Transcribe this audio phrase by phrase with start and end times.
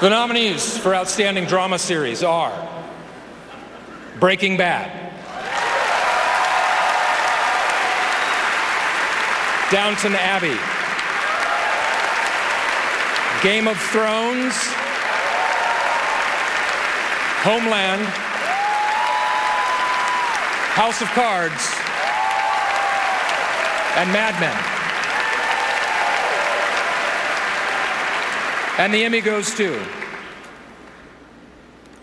[0.00, 2.50] The nominees for Outstanding Drama Series are
[4.18, 4.90] Breaking Bad,
[9.70, 10.56] Downton Abbey,
[13.42, 14.54] Game of Thrones,
[17.42, 18.06] Homeland,
[20.72, 21.74] House of Cards,
[23.98, 24.79] and Mad Men.
[28.80, 29.78] And the Emmy goes to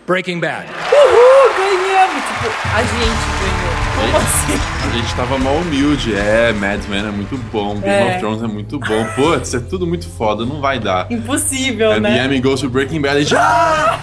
[0.06, 0.68] Breaking Bad.
[0.68, 2.22] Uhul, ganhamos!
[2.24, 3.74] Tipo, a gente ganhou.
[3.98, 4.58] Como assim?
[4.86, 6.14] A gente tava mal humilde.
[6.14, 8.10] É, Mad Men é muito bom, Game É.
[8.12, 9.04] of Thrones é muito bom.
[9.16, 11.10] Putz, é tudo muito foda, não vai dar.
[11.10, 12.16] Impossível, And né?
[12.16, 13.34] the Emmy goes to Breaking Bad.
[13.36, 13.98] "Ah!"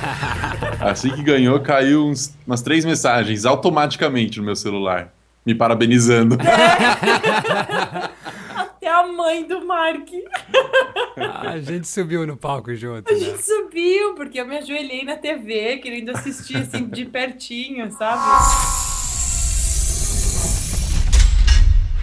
[0.82, 5.08] Assim que ganhou, caiu uns- umas três mensagens automaticamente no meu celular.
[5.46, 6.38] Me parabenizando.
[8.54, 10.10] Até a mãe do Mark.
[11.48, 13.20] A gente subiu no palco junto, A né?
[13.20, 18.22] gente subiu, porque eu me ajoelhei na TV, querendo assistir assim de pertinho, sabe?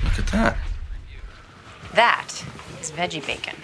[0.05, 0.59] Look at that.
[1.95, 2.45] That
[2.81, 3.55] is veggie bacon.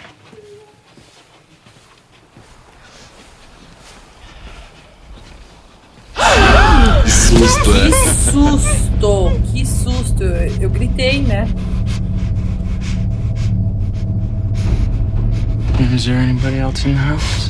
[7.03, 8.13] Que susto, Que é.
[8.31, 9.41] susto!
[9.51, 10.23] Que susto!
[10.61, 11.47] Eu gritei, né?
[15.99, 17.49] Is there anybody else in the house?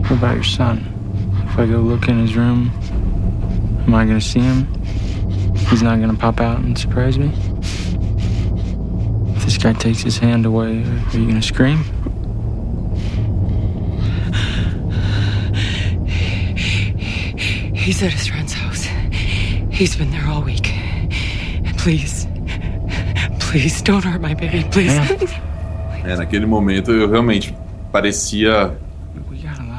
[0.00, 0.78] What about your son?
[1.50, 2.70] If I go look in his room,
[3.86, 4.64] am I gonna see him?
[5.68, 7.26] He's not gonna pop out and surprise me?
[9.36, 11.84] If this guy takes his hand away, are you gonna scream?
[17.74, 18.84] He's at his friend's house.
[19.70, 20.72] He's been there all week.
[21.76, 22.26] Please,
[23.40, 25.30] please don't hurt my baby, please.
[26.04, 27.54] É, naquele momento eu realmente
[27.92, 28.72] parecia.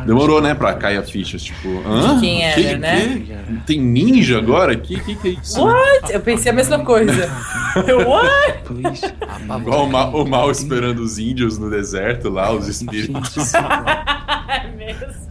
[0.05, 1.37] Demorou, né, pra cair a ficha.
[1.37, 2.19] Tipo, hã?
[2.19, 3.21] Quem Que- era, né?
[3.25, 3.53] que?
[3.65, 4.75] Tem ninja agora?
[4.75, 5.59] Que que, que é isso?
[5.64, 6.14] What?
[6.14, 7.27] Eu pensei a mesma coisa.
[7.87, 8.59] Eu, what?
[9.59, 13.52] Igual o mal, o mal esperando os índios no deserto lá, os espíritos.
[14.47, 15.25] É mesmo.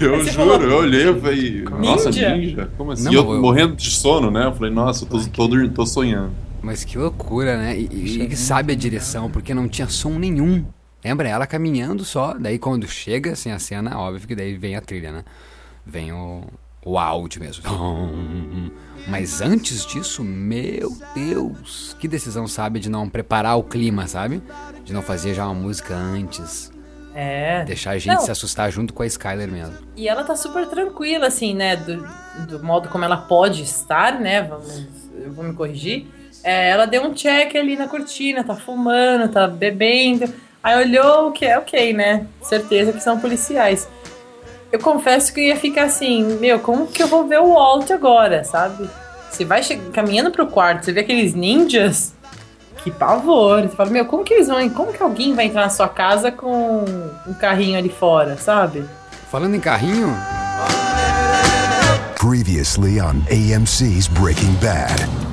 [0.00, 2.36] Eu juro, falou, eu olhei e falei, nossa, Ninja?
[2.36, 2.68] ninja?
[2.76, 3.04] Como assim?
[3.04, 4.44] Não, E eu eu- morrendo de sono, né?
[4.46, 6.30] Eu falei, nossa, eu tô, tô, tô sonhando.
[6.62, 7.78] Mas que loucura, né?
[7.78, 10.64] E, e- sabe a direção, porque não tinha som nenhum.
[11.04, 11.28] Lembra?
[11.28, 12.34] Ela caminhando só.
[12.34, 15.24] Daí quando chega, assim, a cena, óbvio que daí vem a trilha, né?
[15.86, 16.42] Vem o,
[16.84, 17.62] o áudio mesmo.
[19.06, 22.78] Mas antes disso, meu Deus, que decisão, sabe?
[22.80, 24.42] De não preparar o clima, sabe?
[24.84, 26.70] De não fazer já uma música antes.
[27.14, 27.64] É.
[27.64, 28.20] Deixar a gente Não.
[28.20, 29.74] se assustar junto com a Skyler mesmo.
[29.96, 31.74] E ela tá super tranquila, assim, né?
[31.74, 32.06] Do,
[32.46, 34.42] do modo como ela pode estar, né?
[34.42, 34.86] Vamos,
[35.16, 36.06] eu vou me corrigir.
[36.42, 40.32] É, ela deu um check ali na cortina, tá fumando, tá bebendo.
[40.62, 42.26] Aí olhou o que é ok, né?
[42.42, 43.88] Certeza que são policiais.
[44.70, 47.90] Eu confesso que eu ia ficar assim, meu, como que eu vou ver o Walt
[47.90, 48.88] agora, sabe?
[49.30, 49.62] Você vai
[49.92, 52.12] caminhando pro quarto, você vê aqueles ninjas,
[52.82, 53.62] que pavor.
[53.62, 56.30] Você fala, meu, como que eles vão, como que alguém vai entrar na sua casa
[56.30, 56.84] com
[57.26, 58.84] um carrinho ali fora, sabe?
[59.30, 60.14] Falando em carrinho,
[62.16, 65.27] Previously on AMC's Breaking Bad.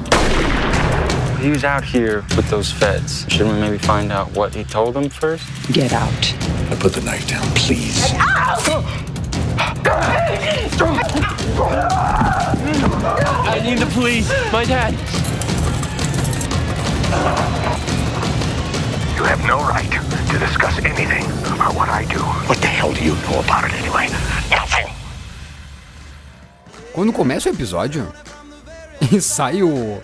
[1.39, 3.25] He was out here with those feds.
[3.29, 5.45] Shouldn't we maybe find out what he told them first?
[5.71, 6.33] Get out.
[6.71, 8.13] I put the knife down, please.
[13.47, 14.29] I need the police.
[14.51, 14.93] My dad.
[19.15, 19.91] You have no right
[20.31, 22.19] to discuss anything about what I do.
[22.49, 24.07] What the hell do you know about it anyway?
[24.49, 24.87] Nothing.
[26.93, 28.11] Quando começa o episódio
[29.11, 30.01] e sai o,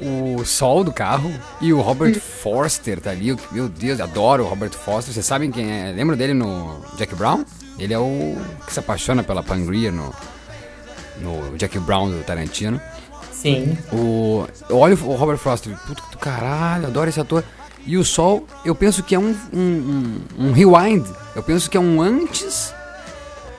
[0.00, 3.28] o sol do carro e o Robert Forster tá ali.
[3.28, 5.12] eu- Meu Deus, adoro o Robert Forster.
[5.12, 5.92] Vocês sabem quem é?
[5.92, 7.44] Lembra dele no Jack Brown?
[7.78, 8.36] Ele é o
[8.66, 10.12] que se apaixona pela Pangria no,
[11.20, 12.80] no Jack Brown do Tarantino.
[13.32, 13.78] Sim.
[13.92, 17.44] O, eu olho o Robert Forster, puta do caralho, adoro esse ator.
[17.86, 19.58] E o Sol, eu penso que é um, um,
[20.38, 21.06] um, um rewind.
[21.36, 22.74] Eu penso que é um antes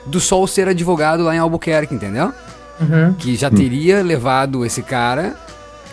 [0.06, 2.34] do Sol ser advogado lá em Albuquerque, entendeu?
[2.80, 3.14] Uhum.
[3.14, 5.36] Que já teria levado esse cara.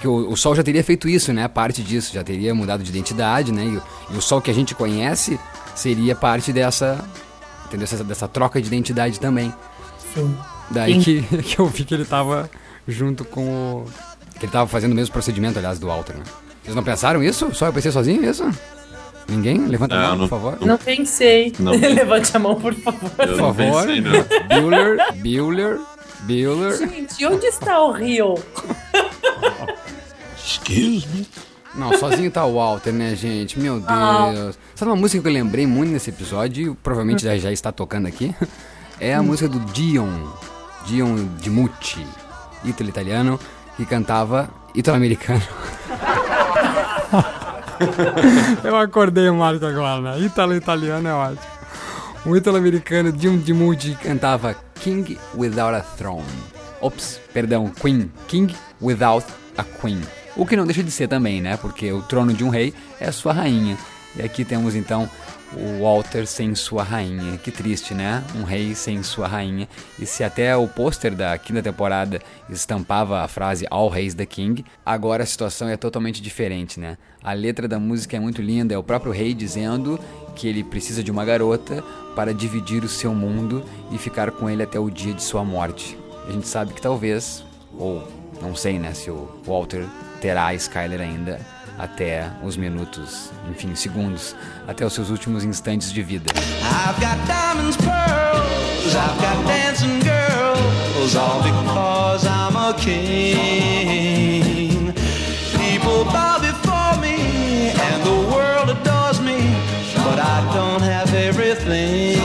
[0.06, 1.48] Que o, o Sol já teria feito isso, né?
[1.48, 3.64] Parte disso, já teria mudado de identidade, né?
[3.64, 3.82] E, o-
[4.14, 5.36] e o Sol que a gente conhece
[5.74, 7.04] seria parte dessa.
[7.66, 7.88] Entendeu?
[7.88, 9.52] Dessa, dessa troca de identidade também.
[10.14, 10.32] Sim.
[10.70, 11.22] Daí Sim.
[11.22, 12.48] que, que eu vi que ele tava
[12.86, 13.84] junto com o.
[14.38, 16.22] Que ele tava fazendo o mesmo procedimento, aliás, do Walter, né?
[16.62, 17.52] Vocês não pensaram isso?
[17.52, 18.48] Só eu pensei sozinho isso?
[19.28, 19.66] Ninguém?
[19.66, 20.58] Levanta a Não, mão, não- por favor.
[20.64, 21.52] Não pensei.
[21.58, 21.72] Não.
[21.74, 23.10] Levante a mão, por favor.
[23.18, 23.84] Eu Por não favor.
[23.86, 24.12] pensei, não.
[24.62, 25.80] Bueller, Bueller,
[26.20, 26.78] Bueller.
[26.78, 28.34] Gente, onde está o Rio?
[30.46, 31.26] Excuse me?
[31.74, 33.58] Não, sozinho tá o Walter, né, gente?
[33.58, 34.30] Meu Ah.
[34.32, 34.58] Deus.
[34.76, 38.06] Sabe uma música que eu lembrei muito nesse episódio, e provavelmente já, já está tocando
[38.06, 38.34] aqui?
[39.00, 40.08] É a música do Dion,
[40.86, 42.06] Dion Dimucci,
[42.64, 43.38] ítalo-italiano,
[43.76, 45.42] que cantava italo-americano.
[48.64, 50.20] eu acordei o Marco agora, né?
[50.20, 51.46] Ítalo-italiano é ótimo.
[52.24, 56.24] O ítalo-americano Dion Dimucci cantava King Without a Throne.
[56.80, 58.10] Ops, perdão, Queen.
[58.28, 59.26] King Without
[59.58, 60.00] a Queen.
[60.36, 61.56] O que não deixa de ser também, né?
[61.56, 63.76] Porque o trono de um rei é sua rainha.
[64.14, 65.08] E aqui temos então
[65.54, 67.38] o Walter sem sua rainha.
[67.38, 68.22] Que triste, né?
[68.34, 69.66] Um rei sem sua rainha.
[69.98, 74.64] E se até o pôster da quinta temporada estampava a frase All Reis the King,
[74.84, 76.98] agora a situação é totalmente diferente, né?
[77.22, 79.98] A letra da música é muito linda, é o próprio rei dizendo
[80.34, 81.82] que ele precisa de uma garota
[82.14, 85.98] para dividir o seu mundo e ficar com ele até o dia de sua morte.
[86.28, 87.42] A gente sabe que talvez,
[87.78, 88.06] ou
[88.42, 89.86] não sei, né, se o Walter
[90.20, 91.40] terá a Skyler ainda
[91.78, 94.34] até os minutos, enfim, segundos,
[94.66, 96.32] até os seus últimos instantes de vida.
[96.62, 104.06] I've got diamonds, pearls, I've got dancing girls, all because I'm a king.
[105.58, 109.54] People bow before me, and the world adores me,
[109.96, 112.18] but I don't have everything.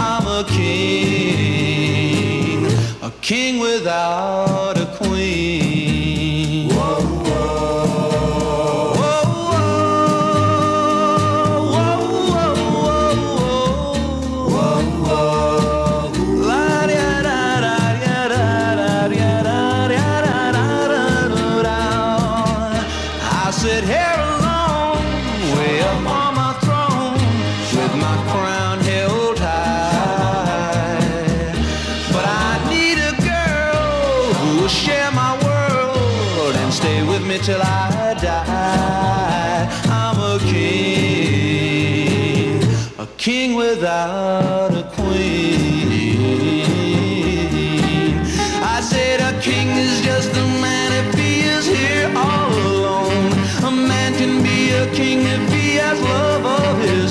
[0.00, 1.56] I'm a king,
[3.02, 5.65] a king without a queen.
[38.06, 39.66] I die.
[39.90, 41.82] I'm a king,
[43.00, 45.90] a king without a queen.
[48.62, 53.32] I said a king is just a man if he is here all alone.
[53.64, 57.05] A man can be a king if he has love of his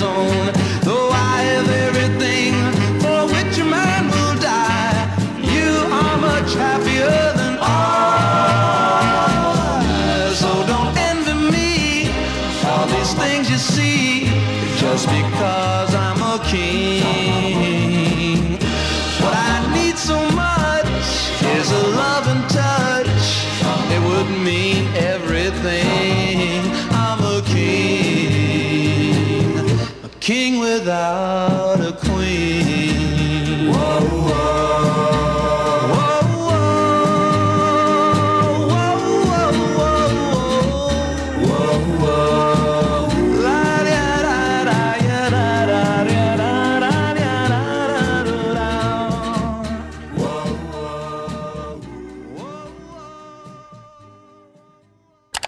[30.95, 33.69] without a queen.
[33.71, 34.25] Whoa,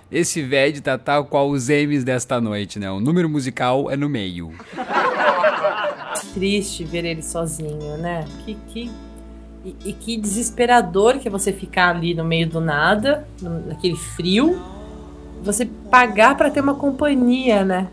[0.09, 2.89] Esse VED tá tal qual os M's desta noite, né?
[2.89, 4.51] O número musical é no meio.
[6.38, 8.24] Triste ver ele sozinho, né?
[8.45, 8.92] Que, que,
[9.66, 14.62] e, e que desesperador que é você ficar ali no meio do nada, naquele frio,
[15.42, 17.88] você pagar pra ter uma companhia, né?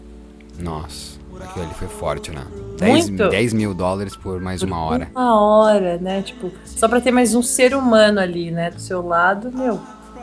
[0.59, 2.45] Nossa, aquilo ali foi forte, né?
[2.79, 3.29] 10, Muito.
[3.31, 5.09] 10 mil dólares por mais uma hora.
[5.15, 6.23] Uma hora, né?
[6.23, 8.71] Tipo, só pra ter mais um ser humano ali, né?
[8.71, 9.81] Do seu lado, meu.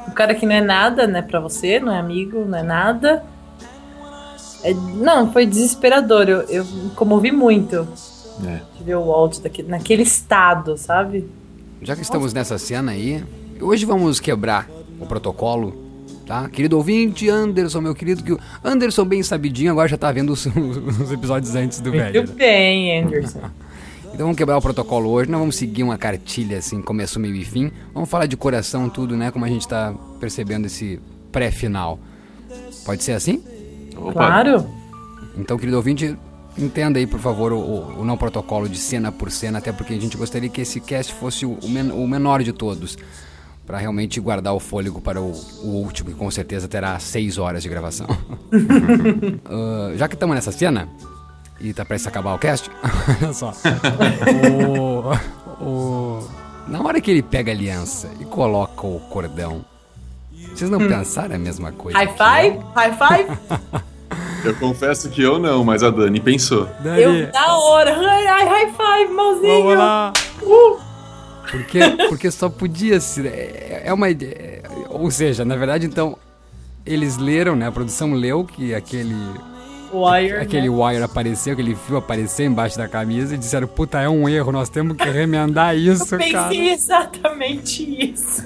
[0.07, 3.23] Um cara que não é nada, né, pra você, não é amigo, não é nada.
[4.63, 6.29] É- não, foi desesperador.
[6.29, 7.87] Eu, eu me comovi muito
[8.45, 8.61] É.
[8.77, 11.29] de ver o Walt daquele, naquele estado, sabe?
[11.81, 13.23] Já que estamos nessa cena aí,
[13.59, 14.69] hoje vamos quebrar
[14.99, 15.73] o protocolo,
[16.25, 16.47] tá?
[16.49, 20.45] Querido ouvinte, Anderson, meu querido, que o Anderson bem sabidinho agora já tá vendo os,
[21.01, 22.23] os episódios antes do velho.
[22.23, 23.39] Muito bem, Anderson.
[24.13, 27.45] Então vamos quebrar o protocolo hoje, não vamos seguir uma cartilha assim, começo, meio e
[27.45, 27.71] fim.
[27.93, 29.31] Vamos falar de coração, tudo, né?
[29.31, 30.99] Como a gente tá percebendo esse
[31.31, 31.97] pré-final.
[32.85, 33.41] Pode ser assim?
[33.95, 34.11] Opa.
[34.11, 34.69] Claro.
[35.37, 36.17] Então, querido ouvinte,
[36.57, 39.99] entenda aí, por favor, o, o- não protocolo de cena por cena, até porque a
[39.99, 42.97] gente gostaria que esse cast fosse o, men- o menor de todos.
[43.65, 45.31] Pra realmente guardar o fôlego para o,
[45.63, 48.07] o último, que com certeza terá seis horas de gravação.
[49.45, 50.87] Ah, já que estamos nessa cena,
[51.59, 52.69] e tá prestes a acabar o cast,
[53.21, 53.53] olha só.
[56.67, 59.63] na hora que ele pega a aliança e coloca o cordão,
[60.53, 61.97] vocês não pensaram a mesma coisa?
[61.97, 62.59] High five?
[62.75, 63.37] High five?
[64.43, 66.67] Eu confesso que eu não, mas a Dani pensou.
[66.97, 67.95] Eu, da hora.
[67.95, 69.63] Ai, ai, high five, mãozinho.
[69.63, 70.13] Vamos lá.
[70.41, 70.79] Uh.
[71.49, 71.79] Porque,
[72.09, 73.25] porque só podia ser.
[73.25, 74.63] É, é uma ideia.
[74.89, 76.17] Ou seja, na verdade, então.
[76.85, 77.67] eles leram, né?
[77.67, 79.15] A produção leu que aquele
[79.93, 80.75] Wire, aquele né?
[80.75, 84.69] wire apareceu, aquele fio apareceu embaixo da camisa e disseram, puta, é um erro, nós
[84.69, 86.55] temos que remendar isso, Eu pensei cara.
[86.55, 88.43] exatamente isso.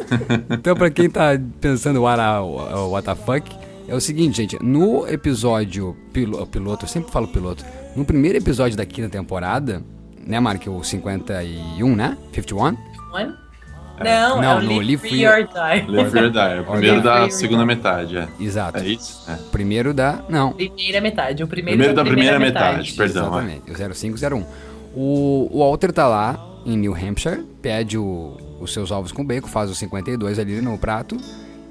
[0.50, 3.48] Então, pra quem tá pensando what, a, what the fuck,
[3.88, 4.58] é o seguinte, gente.
[4.64, 7.64] No episódio pilo- piloto, eu sempre falo piloto.
[7.96, 9.82] No primeiro episódio da quinta temporada,
[10.26, 10.66] né, Mark?
[10.68, 12.18] O 51, né?
[12.34, 12.64] 51?
[12.64, 12.78] One?
[14.04, 15.86] Não, Não, é o no Live Free or Die.
[15.92, 18.28] Live Free or Die, é o primeiro da segunda metade, é.
[18.40, 18.80] Exato.
[18.80, 19.24] É isso?
[19.32, 19.36] É.
[19.52, 20.22] Primeiro da.
[20.28, 20.52] Não.
[20.52, 21.42] Primeira metade.
[21.44, 23.24] O primeiro, Primeiro da primeira metade, perdão.
[23.40, 23.54] é.
[23.54, 24.44] Exatamente, o 0501.
[24.94, 29.48] O, o Walter tá lá em New Hampshire, pede o- os seus ovos com bacon,
[29.48, 31.16] faz os 52 ali no prato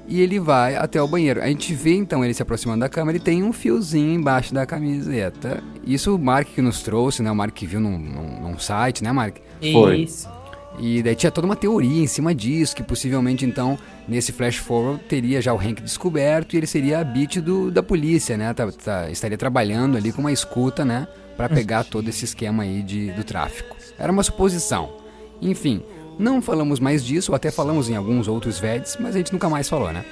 [0.07, 1.41] e ele vai até o banheiro.
[1.41, 4.65] A gente vê então ele se aproximando da câmera e tem um fiozinho embaixo da
[4.65, 5.63] camiseta.
[5.85, 7.31] Isso o Mark que nos trouxe, né?
[7.31, 9.37] O Mark que viu num, num- num site, né, Mark?
[9.71, 9.97] Foi.
[10.01, 10.29] Isso.
[10.77, 15.01] E daí tinha toda uma teoria em cima disso, que possivelmente então, nesse flash forward,
[15.07, 18.53] teria já o Hank descoberto e ele seria a beat do, da polícia, né?
[18.53, 21.07] Tá- tá- estaria trabalhando ali com uma escuta, né?
[21.37, 23.75] Pra pegar todo esse esquema aí de, do tráfico.
[23.97, 24.97] Era uma suposição.
[25.41, 25.81] Enfim,
[26.17, 29.49] não falamos mais disso, ou até falamos em alguns outros VEDs, mas a gente nunca
[29.49, 30.03] mais falou, né?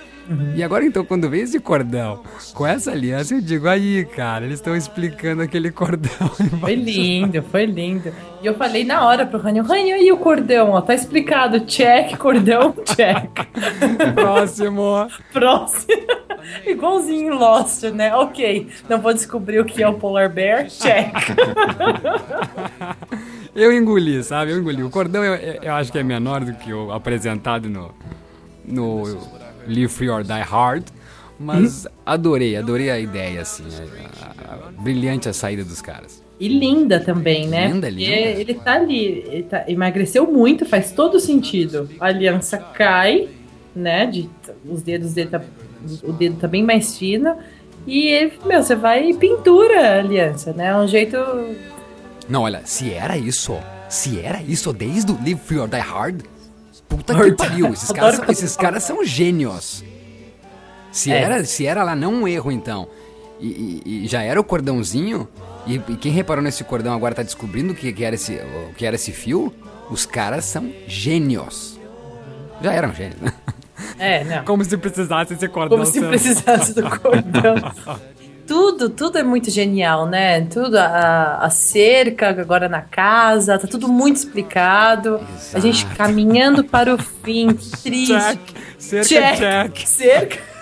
[0.56, 2.22] E agora então, quando vem esse cordão
[2.54, 6.30] com essa aliança, eu digo, aí, cara, eles estão explicando aquele cordão.
[6.62, 8.14] Foi lindo, foi lindo.
[8.42, 10.72] E eu falei na hora pro Rânio, Rânio, e o cordão?
[10.72, 11.62] Ó, tá explicado.
[11.62, 13.30] Check, cordão, check.
[14.16, 15.08] Próximo.
[15.32, 15.94] Próximo.
[16.66, 18.16] Igualzinho em Lost, né?
[18.16, 20.68] Ok, não vou descobrir o que é o Polar Bear.
[20.68, 21.14] Check.
[23.56, 24.52] Eu engoli, sabe?
[24.52, 24.84] Eu engoli.
[24.84, 27.92] O cordão eu, eu- acho que é menor do que o apresentado no,
[28.66, 29.04] no
[29.68, 30.84] Live Free or Die Hard.
[31.40, 33.64] Mas adorei, adorei a ideia, assim.
[34.22, 36.22] a- a- a- brilhante a saída dos caras.
[36.40, 37.68] E linda também, né?
[37.68, 38.40] Linda, Porque linda.
[38.42, 41.90] Ele tá ali, ele tá- emagreceu muito, faz todo sentido.
[42.00, 43.30] A aliança cai,
[43.76, 44.06] né?
[44.08, 44.30] De,
[44.66, 45.42] os dedos dele tá.
[46.04, 47.36] O dedo tá bem mais fino.
[47.86, 50.68] E ele, meu, você vai e pintura a aliança, né?
[50.68, 51.18] É um jeito.
[52.30, 53.58] Não, olha, se era isso,
[53.89, 56.22] se era isso desde o Live Free or Die Hard,
[56.88, 59.84] puta que pariu, esses caras, são, esses caras são gênios.
[60.92, 61.22] Se, É.
[61.22, 62.88] era, se era lá, não um erro então,
[63.39, 65.27] e, e- e já era o cordãozinho,
[65.65, 68.74] e, e quem reparou nesse cordão agora tá descobrindo o que, que era esse, o
[68.75, 69.53] que era esse fio,
[69.89, 71.80] os caras são gênios.
[72.62, 73.34] Já eram gênios, né?
[74.00, 74.46] É, não.
[74.46, 75.77] Como se precisasse esse cordão.
[75.80, 77.56] Como se precisasse do cordão.
[78.48, 80.42] tudo, tudo é muito genial, né?
[80.42, 85.20] Tudo, a, a cerca agora na casa, tá tudo muito explicado.
[85.54, 85.96] A gente Exato.
[85.98, 88.14] caminhando para o fim, que triste.
[88.14, 88.40] Check,
[88.78, 89.38] cerca, Check.
[89.74, 89.88] check.
[89.88, 90.38] Cerca.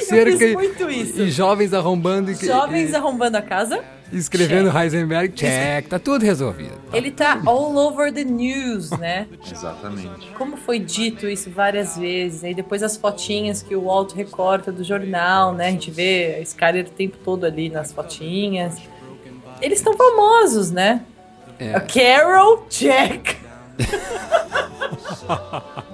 [0.00, 1.20] Cerca Eu fiz e- muito isso.
[1.22, 3.82] E jovens arrombando e, Jovens arrombando a casa.
[4.12, 6.74] Escrevendo Heisenberg, check, tá tudo resolvido.
[6.92, 9.26] Ele tá all over the news, né?
[9.50, 10.28] Exatamente.
[10.36, 14.84] Como foi dito isso várias vezes, aí depois as fotinhas que o Walt recorta do
[14.84, 15.68] jornal, né?
[15.68, 18.78] A gente vê a Skyler o tempo todo ali nas fotinhas.
[19.60, 21.02] Eles estão famosos, né?
[21.58, 21.74] É.
[21.74, 23.36] A Carol Jack.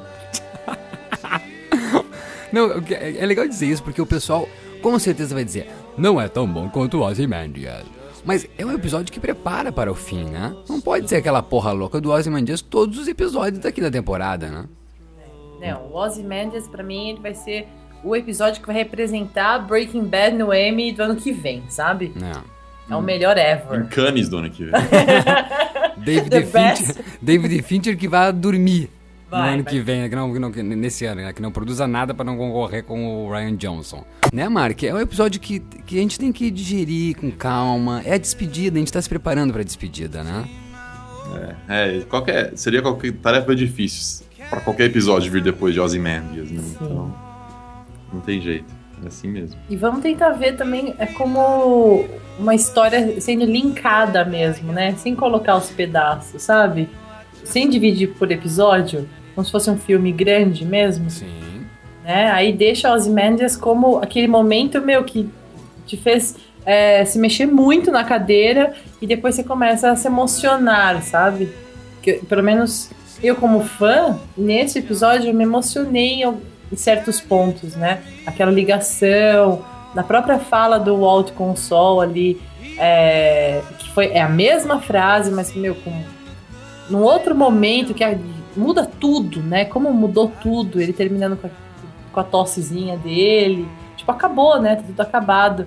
[2.53, 4.49] Não, é é legal dizer isso porque o pessoal
[4.83, 7.85] com certeza vai dizer não é tão bom quanto o Ozymandias.
[8.25, 10.55] Mas é um episódio que prepara para o fim, né?
[10.69, 14.65] Não pode ser aquela porra louca do Ozymandias todos os episódios daqui da temporada, né?
[15.61, 17.67] Não, o Ozymandias, pra mim, ele vai ser
[18.03, 22.13] o episódio que vai representar Breaking Bad no Emmy do ano que vem, sabe?
[22.17, 22.43] Não.
[22.91, 23.87] É o melhor Em ever.
[23.89, 24.73] Cannes do ano que vem.
[25.99, 28.91] David The Fincher, David Fincher que vai dormir
[29.31, 29.73] Vai, no ano vai.
[29.73, 30.09] que vem, né?
[30.09, 31.33] que não, que não- que nesse ano, né?
[31.33, 34.05] que não produza nada para não concorrer com o Ryan Johnson.
[34.33, 34.83] Né, Mark?
[34.85, 38.01] É um episódio que, que a gente tem que digerir com calma.
[38.05, 40.49] É a despedida, a gente tá se preparando pra despedida, né?
[41.69, 46.63] É, qualquer, seria qualquer tarefa difícil pra qualquer episódio vir depois de Ozymandias, né?
[46.75, 47.15] Então,
[48.13, 48.81] não tem jeito.
[49.03, 49.57] É assim mesmo.
[49.69, 52.05] E vamos tentar ver também é como
[52.39, 54.95] uma história sendo linkada mesmo, né?
[54.97, 56.89] Sem colocar os pedaços, sabe?
[57.45, 61.50] Sem dividir por episódio, como se fosse um filme grande mesmo, Sim.
[62.05, 62.31] Né?
[62.31, 65.29] Aí deixa Ozymandias como aquele momento, meu, que
[65.87, 71.03] te fez é, se mexer muito na cadeira e depois você começa a se emocionar,
[71.03, 71.51] sabe?
[72.03, 72.91] Que, pelo menos
[73.23, 78.01] eu como fã, nesse episódio eu me emocionei em, certos pontos, né?
[78.27, 79.65] Aquela ligação,
[79.95, 82.41] na própria fala do Walt com o Sol ali,
[82.79, 85.93] é, que foi é a mesma frase, mas meu, com
[86.89, 88.17] num outro momento que a-
[88.57, 89.65] muda tudo, né?
[89.65, 91.51] Como mudou tudo, ele terminando com a,
[92.13, 93.69] com a tossezinha dele.
[93.97, 94.77] Tipo, acabou, né?
[94.77, 95.67] Tá tudo acabado.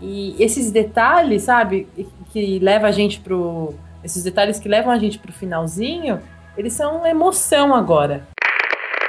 [0.00, 1.88] E esses detalhes, sabe,
[2.30, 3.74] que leva a gente pro.
[4.02, 6.20] Esses detalhes que levam a gente pro finalzinho,
[6.58, 8.28] eles são emoção agora.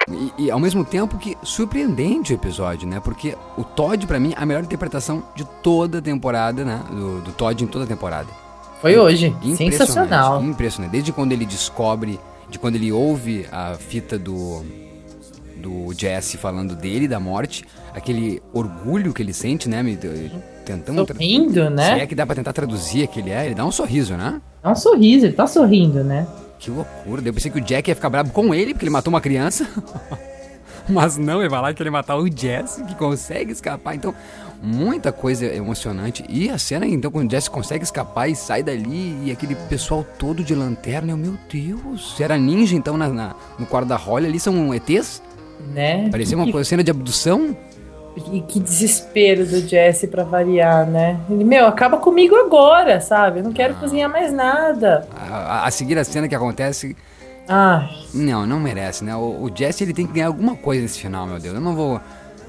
[0.10, 3.02] E, e, ao mesmo tempo que surpreendente o episódio, né?
[3.04, 6.82] Porque o Todd, pra mim, é a melhor interpretação de toda a temporada, né?
[6.90, 8.28] Do, do Todd em toda a temporada.
[8.80, 9.28] Foi hoje.
[9.28, 10.44] Impressionante, Sensacional.
[10.44, 10.92] Impressionante.
[10.92, 12.20] Desde quando ele descobre,
[12.50, 14.64] de quando ele ouve a fita do
[15.66, 19.84] do Jesse falando dele, da morte, aquele orgulho que ele sente, né?
[20.64, 21.06] Tentando.
[21.08, 21.96] Sorrindo, né?
[21.96, 24.42] Se é que dá pra tentar traduzir aquele é, ele dá um sorriso, né?
[24.64, 26.28] É um sorriso, ele tá sorrindo, né?
[26.60, 27.22] Que loucura.
[27.26, 29.68] Eu pensei que o Jack ia ficar bravo com ele, porque ele matou uma criança.
[30.88, 33.96] Mas não, ele vai lá que ele matar o Jesse, que consegue escapar.
[33.96, 34.14] Então,
[34.62, 36.24] muita coisa emocionante.
[36.30, 40.06] E a cena, então, quando o Jesse consegue escapar e sai dali, e aquele pessoal
[40.20, 42.16] todo de lanterna, eu, meu Deus.
[42.20, 45.22] Era ninja, então, na, na- no quarto da Holly ali são ETs?
[45.74, 46.10] Né?
[46.10, 47.56] Parecia uma cena de abdução.
[48.32, 51.20] E que desespero do Jesse pra variar, né?
[51.30, 53.40] Ele, meu, acaba comigo agora, sabe?
[53.40, 55.06] Eu não quero cozinhar mais nada.
[55.14, 56.96] A, a- a seguir a cena que acontece.
[57.48, 59.14] Ah, Não, não merece, né?
[59.16, 61.54] O, o Jesse ele tem que ganhar alguma coisa nesse final, meu Deus.
[61.56, 62.00] Eu não vou.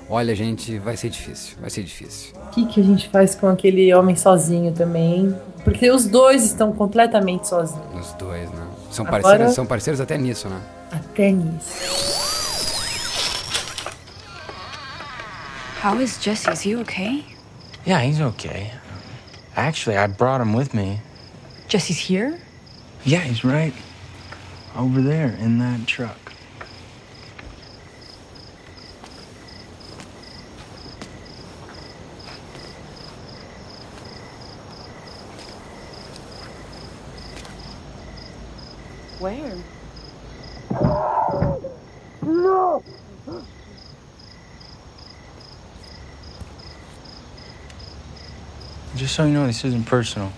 [0.09, 1.57] Olha, gente, vai ser difícil.
[1.61, 2.33] Vai ser difícil.
[2.47, 5.35] o que, que a gente faz com aquele homem sozinho também?
[5.65, 8.07] Porque os dois estão completamente sozinhos.
[8.07, 8.67] Os dois, né?
[8.93, 10.61] São Agora- parceiros, são parceiros até nisso, né?
[10.93, 12.36] Até nisso.
[15.87, 16.51] How is Jesse?
[16.51, 17.25] Is he okay?
[17.85, 18.73] Yeah, he's okay.
[19.55, 20.99] Actually, I brought him with me.
[21.69, 22.41] Jesse's here?
[23.05, 23.73] Yeah, he's right
[24.75, 26.33] over there in that truck.
[39.21, 39.57] Where?
[48.97, 50.33] Just so you know, this isn't personal.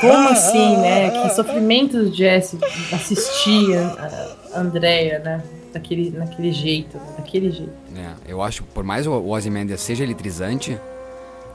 [0.00, 1.10] Como assim, né?
[1.10, 2.58] Que sofrimento do Jesse
[2.90, 5.42] assistir a Andrea, né?
[5.74, 7.72] Daquele, naquele jeito, daquele jeito.
[7.94, 10.78] É, eu acho, por mais o o Ozymandias seja eletrizante,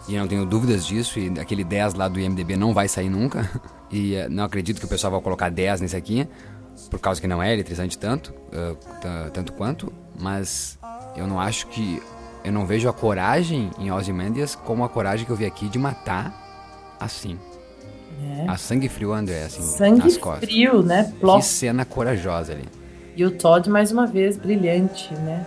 [0.07, 3.09] e eu não tenho dúvidas disso, e aquele 10 lá do IMDB não vai sair
[3.09, 3.49] nunca,
[3.93, 6.27] e eh, não acredito que o pessoal vai colocar 10 nesse aqui,
[6.89, 10.77] por causa que não é eletrizante tanto, eh, ta- tanto quanto, mas
[11.15, 12.01] eu não acho que,
[12.43, 15.77] eu não vejo a coragem em Ozymandias como a coragem que eu vi aqui de
[15.79, 16.33] matar
[16.99, 17.37] assim.
[18.39, 18.45] É.
[18.49, 20.47] A sangue frio, André, assim, Sangue nas costas.
[20.49, 21.05] frio, né?
[21.13, 21.41] Que Plop.
[21.43, 22.65] cena corajosa ali.
[23.15, 25.45] E o Todd, mais uma vez, brilhante, né?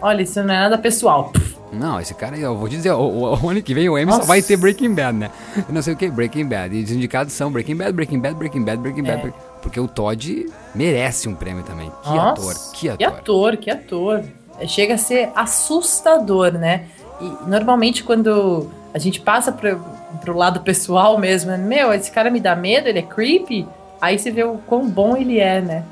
[0.00, 1.32] Olha, isso não é nada pessoal.
[1.72, 4.12] Não, esse cara, eu vou te dizer, o, o, o ano que vem o Emmy
[4.12, 5.30] só vai ter Breaking Bad, né?
[5.56, 6.74] Eu não sei o que, Breaking Bad.
[6.74, 9.18] E os indicados são Breaking Bad, Breaking Bad, Breaking Bad, Breaking Bad.
[9.18, 9.22] É.
[9.22, 11.90] Breaking- Porque o Todd merece um prêmio também.
[12.02, 13.18] Que Nossa, ator, que Que ator.
[13.18, 14.24] ator, que ator.
[14.58, 16.86] É, Chega a ser assustador, né?
[17.20, 19.78] E normalmente quando a gente passa pro,
[20.20, 23.66] pro lado pessoal mesmo, meu, esse cara me dá medo, ele é creepy.
[24.00, 25.82] Aí você vê o quão bom ele é, né?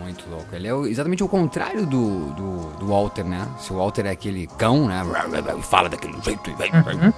[0.00, 0.46] Muito louco.
[0.52, 3.46] Ele é exatamente o contrário do, do, do Walter, né?
[3.58, 5.02] Se o Walter é aquele cão, né?
[5.58, 6.70] E fala daquele jeito e vai.
[6.70, 7.12] Uhum.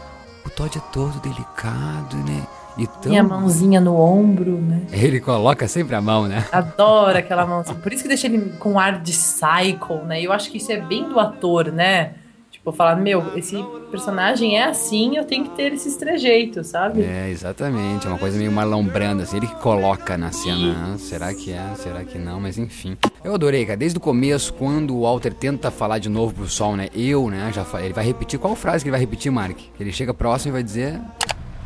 [0.45, 2.47] O Todd é todo delicado, né?
[2.77, 3.03] E tão...
[3.03, 4.83] Tem a mãozinha no ombro, né?
[4.90, 6.45] Ele coloca sempre a mão, né?
[6.51, 7.77] Adora aquela mãozinha.
[7.77, 10.21] Por isso que deixa ele com ar de psycho, né?
[10.21, 12.14] Eu acho que isso é bem do ator, né?
[12.62, 17.03] Tipo, falar, meu, esse personagem é assim, eu tenho que ter esses trejeitos, sabe?
[17.03, 18.07] É, exatamente.
[18.07, 19.38] É uma coisa meio Marlon Brando, assim.
[19.38, 20.92] Ele que coloca na cena.
[20.94, 21.75] Ah, será que é?
[21.75, 22.38] Será que não?
[22.40, 22.96] Mas enfim.
[23.25, 23.77] Eu adorei, cara.
[23.77, 26.88] Desde o começo, quando o Walter tenta falar de novo pro Sol, né?
[26.94, 27.51] Eu, né?
[27.53, 28.38] Já fa- Ele vai repetir.
[28.38, 29.59] Qual frase que ele vai repetir, Mark?
[29.81, 31.01] Ele chega próximo e vai dizer...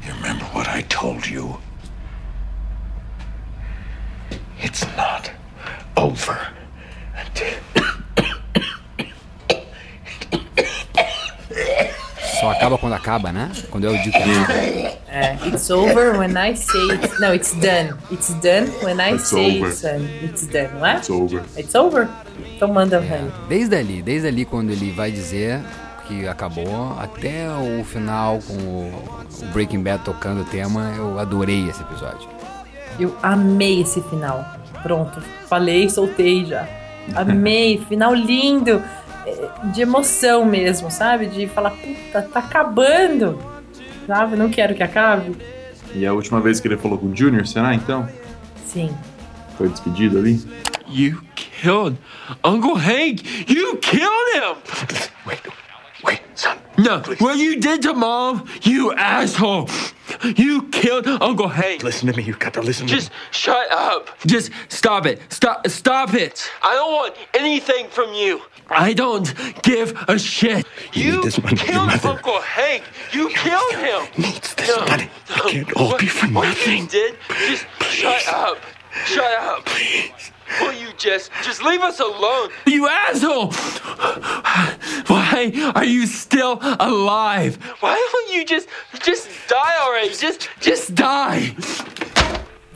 [0.00, 1.58] Remember what I told you?
[4.64, 5.30] It's not
[5.94, 6.54] over
[7.14, 7.58] until
[12.40, 13.50] Só acaba quando acaba, né?
[13.70, 14.52] Quando eu digo que acaba.
[15.08, 17.18] É, it's over when I say it's...
[17.20, 17.94] Não, it's done.
[18.10, 19.68] It's done when I It's say over.
[19.70, 20.04] it's done.
[20.22, 20.96] It's done, não é?
[20.96, 21.42] It's over.
[21.56, 22.08] It's over?
[22.54, 23.32] Então manda, É, velho.
[23.48, 25.60] desde ali, desde ali quando ele vai dizer
[26.06, 28.92] que acabou, até o final com o,
[29.42, 32.28] o Breaking Bad tocando o tema, eu adorei esse episódio.
[33.00, 34.44] Eu amei esse final.
[34.82, 36.66] Pronto, falei, soltei já.
[37.14, 38.82] Amei, final lindo.
[39.72, 41.26] De emoção mesmo, sabe?
[41.26, 43.38] De falar, puta, tá acabando.
[44.06, 44.36] Sabe?
[44.36, 45.36] Não quero que acabe.
[45.94, 48.08] E a última vez que ele falou com o Junior, será então?
[48.64, 48.94] Sim.
[49.56, 50.40] Foi despedido ali?
[50.88, 51.98] You killed
[52.44, 53.22] Uncle Hank.
[53.48, 54.56] You killed him.
[55.26, 55.40] Wait,
[56.04, 56.56] wait, son.
[56.78, 59.68] No, what you did to mom, you asshole.
[60.36, 61.82] You killed Uncle Hank.
[61.82, 62.22] Listen to me.
[62.22, 64.10] You've got to listen to Just shut up.
[64.26, 65.20] Just stop it.
[65.30, 65.66] Stop.
[65.68, 66.48] Stop it.
[66.62, 68.40] I don't want anything from you.
[68.68, 70.66] I don't give a shit.
[70.92, 72.04] You need this money for your killed.
[72.16, 72.82] Uncle Hank.
[73.12, 74.08] You killed him.
[74.18, 75.08] Needs this money.
[75.28, 76.78] It can't all be for What nothing.
[76.82, 77.14] you did?
[77.48, 78.58] Just shut up.
[79.04, 79.64] Shut up.
[79.66, 80.32] Please.
[80.60, 82.50] Will you just just leave us alone?
[82.66, 83.50] You asshole!
[85.08, 87.56] Why are you still alive?
[87.80, 88.68] Why don't you just
[89.02, 90.14] just die already?
[90.14, 91.54] Just just die.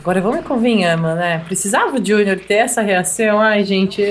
[0.01, 1.45] Agora vamos convenhamos, né?
[1.47, 3.41] Precisava o Junior ter essa reação.
[3.41, 4.03] Ai, gente,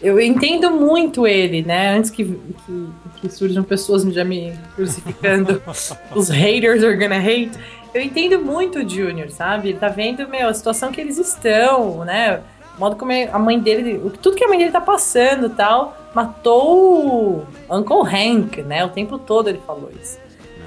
[0.00, 1.96] eu, entendo muito ele, né?
[1.96, 2.88] Antes que, que,
[3.20, 5.60] que surjam pessoas já me crucificando,
[6.14, 7.52] os haters are gonna hate.
[7.92, 9.70] Eu entendo muito o Junior, sabe?
[9.70, 12.40] Ele tá vendo, meu, a situação que eles estão, né?
[12.76, 15.96] O modo como a mãe dele, tudo que a mãe dele tá passando e tal,
[16.14, 18.84] matou o Uncle Hank, né?
[18.84, 20.18] O tempo todo ele falou isso.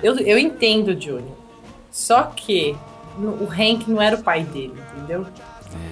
[0.03, 1.37] Eu, eu entendo o Junior.
[1.89, 2.75] Só que
[3.17, 5.25] o Hank não era o pai dele, entendeu?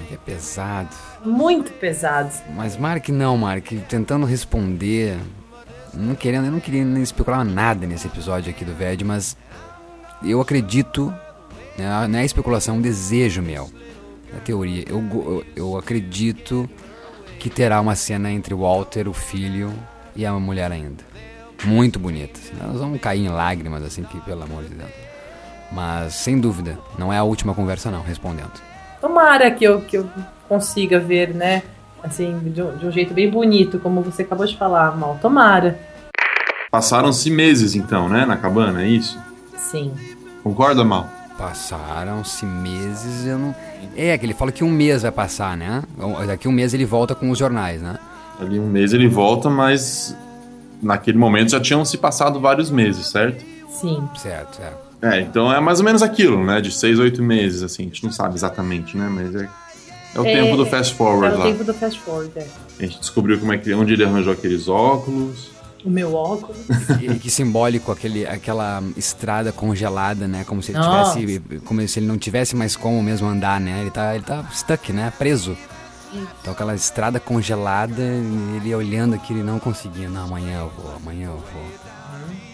[0.09, 0.95] É, é pesado.
[1.23, 2.31] Muito pesado.
[2.55, 5.17] Mas Mark não, Mark, tentando responder,
[5.93, 9.35] não querendo, eu não queria nem especular nada nesse episódio aqui do VED, mas
[10.23, 11.13] eu acredito,
[11.77, 13.69] né, não é especulação, é um desejo meu,
[14.33, 14.85] na teoria.
[14.87, 16.69] Eu, eu, eu acredito
[17.39, 19.73] que terá uma cena entre o Walter, o filho
[20.15, 21.03] e a mulher ainda.
[21.65, 22.39] Muito bonita.
[22.61, 24.89] Nós vamos cair em lágrimas, assim, que pelo amor de Deus.
[25.71, 28.53] Mas, sem dúvida, não é a última conversa não, respondendo.
[29.01, 30.09] Tomara que eu, que eu
[30.49, 31.61] consiga ver, né?
[32.03, 35.17] Assim, de um, de um jeito bem bonito, como você acabou de falar, Mal.
[35.21, 35.79] Tomara.
[36.71, 39.17] Passaram-se meses, então, né, na cabana, é isso?
[39.55, 39.93] Sim.
[40.43, 41.07] Concorda, Mal?
[41.37, 43.55] Passaram-se meses, eu não.
[43.95, 45.83] É, que ele fala que um mês vai passar, né?
[46.27, 47.97] Daqui um mês ele volta com os jornais, né?
[48.39, 50.15] Ali um mês ele volta, mas
[50.81, 53.43] naquele momento já tinham se passado vários meses, certo?
[53.69, 54.07] Sim.
[54.17, 54.77] Certo, certo.
[55.01, 56.59] É, então é mais ou menos aquilo, né?
[56.59, 57.83] De seis, oito meses, assim.
[57.83, 59.07] A gente não sabe exatamente, né?
[59.09, 59.47] Mas é,
[60.15, 61.45] é o É, tempo do fast forward É o lá.
[61.45, 62.47] tempo do fast forward, é.
[62.79, 65.49] A gente descobriu como é que, onde ele arranjou aqueles óculos.
[65.85, 66.57] O meu óculos.
[67.01, 70.43] E que simbólico aquele, aquela estrada congelada, né?
[70.45, 71.17] Como se ele Nossa.
[71.17, 71.59] tivesse.
[71.63, 73.79] Como se ele não tivesse mais como mesmo andar, né?
[73.81, 75.13] Ele tá, ele tá stuck, né?
[75.17, 75.55] Preso.
[76.41, 78.01] Então aquela estrada congelada,
[78.57, 80.09] ele olhando aquilo e não conseguia.
[80.09, 81.63] Não, amanhã eu vou, amanhã eu vou.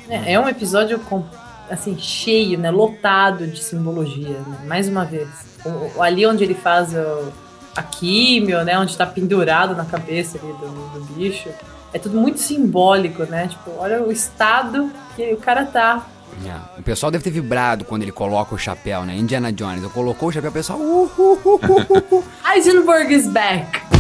[0.10, 1.24] É, é um episódio com,
[1.70, 2.70] assim, cheio, né?
[2.70, 4.60] Lotado de simbologia, né?
[4.68, 5.28] Mais uma vez.
[5.65, 7.34] O- ali onde ele faz o-
[7.76, 8.78] a químio, né?
[8.80, 11.50] Onde tá pendurado na cabeça ali do, do bicho.
[11.94, 13.48] É tudo muito simbólico, né?
[13.48, 16.06] Tipo, olha o estado que o cara tá.
[16.46, 16.80] É.
[16.80, 19.16] O pessoal deve ter vibrado quando ele coloca o chapéu, né?
[19.16, 19.84] Indiana Jones.
[19.84, 20.80] Eu colocou o chapéu, o pessoal.
[20.80, 22.24] Uh, uh, uh, uh, uh, uh.
[22.52, 23.95] Heisenberg is back!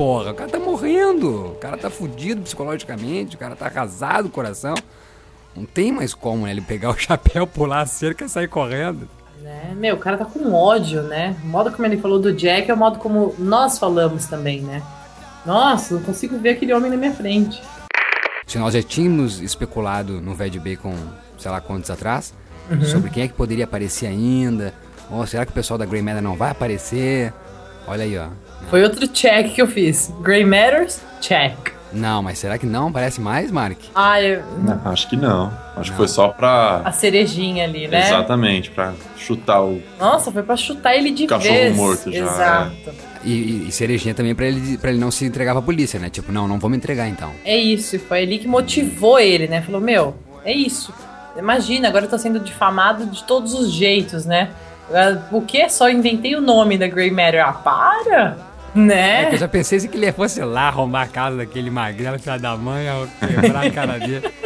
[0.00, 0.30] Porra.
[0.30, 1.48] O cara tá morrendo.
[1.48, 4.74] O cara tá fudido psicologicamente, o cara tá arrasado o coração.
[5.54, 6.52] Não tem mais como, né?
[6.52, 9.06] Ele pegar o chapéu, pular a cerca e sair correndo.
[9.42, 9.74] Né?
[9.76, 11.36] Meu, o cara tá com ódio, né?
[11.44, 14.82] O modo como ele falou do Jack é o modo como nós falamos também, né?
[15.44, 17.62] Nossa, não consigo ver aquele homem na minha frente.
[18.46, 20.94] Se nós já tínhamos especulado no Ved Bacon,
[21.36, 22.32] sei lá quantos atrás,
[22.70, 22.84] Uhum.
[22.84, 24.72] sobre quem é que poderia aparecer ainda.
[25.10, 27.32] Ou será que o pessoal da Grey Matter não vai aparecer?
[27.86, 28.26] Olha aí, ó.
[28.68, 30.12] Foi outro check que eu fiz.
[30.20, 31.56] Grey Matters, check.
[31.92, 33.76] Não, mas será que não aparece mais, Mark?
[33.92, 35.52] Ah, eu- Não, acho que não.
[35.76, 36.82] Acho que foi só pra.
[36.84, 38.06] a cerejinha ali, né?
[38.06, 41.74] Exatamente, pra chutar o Nossa, foi pra chutar ele de Cachorro vez.
[41.76, 42.22] morto já, é.
[42.22, 42.70] Exato.
[43.24, 46.08] E, e, e cerejinha também pra ele, pra ele não se entregar pra polícia, né?
[46.08, 47.32] Tipo, não, não vou me entregar então.
[47.44, 49.60] É isso, foi ali que motivou ele, né?
[49.60, 50.14] Falou, meu,
[50.44, 50.94] é isso.
[51.36, 54.50] Imagina, agora eu tô sendo difamado de todos os jeitos, né?
[55.30, 55.68] O que?
[55.68, 57.44] Só inventei o nome da Grey Matter.
[57.46, 58.38] Ah, para!
[58.74, 59.22] Né?
[59.22, 62.18] É que eu já pensei se que ele fosse lá arrombar a casa daquele magrelo,
[62.18, 62.86] filho da mãe,
[63.18, 64.30] quebrar a cara dele.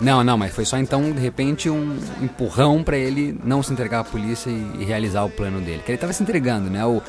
[0.00, 3.98] Não, não, mas foi só então, de repente, um empurrão pra ele não se entregar
[3.98, 5.82] à polícia e, e realizar o plano dele.
[5.84, 6.84] Que ele tava se entregando, né?
[6.84, 7.02] O,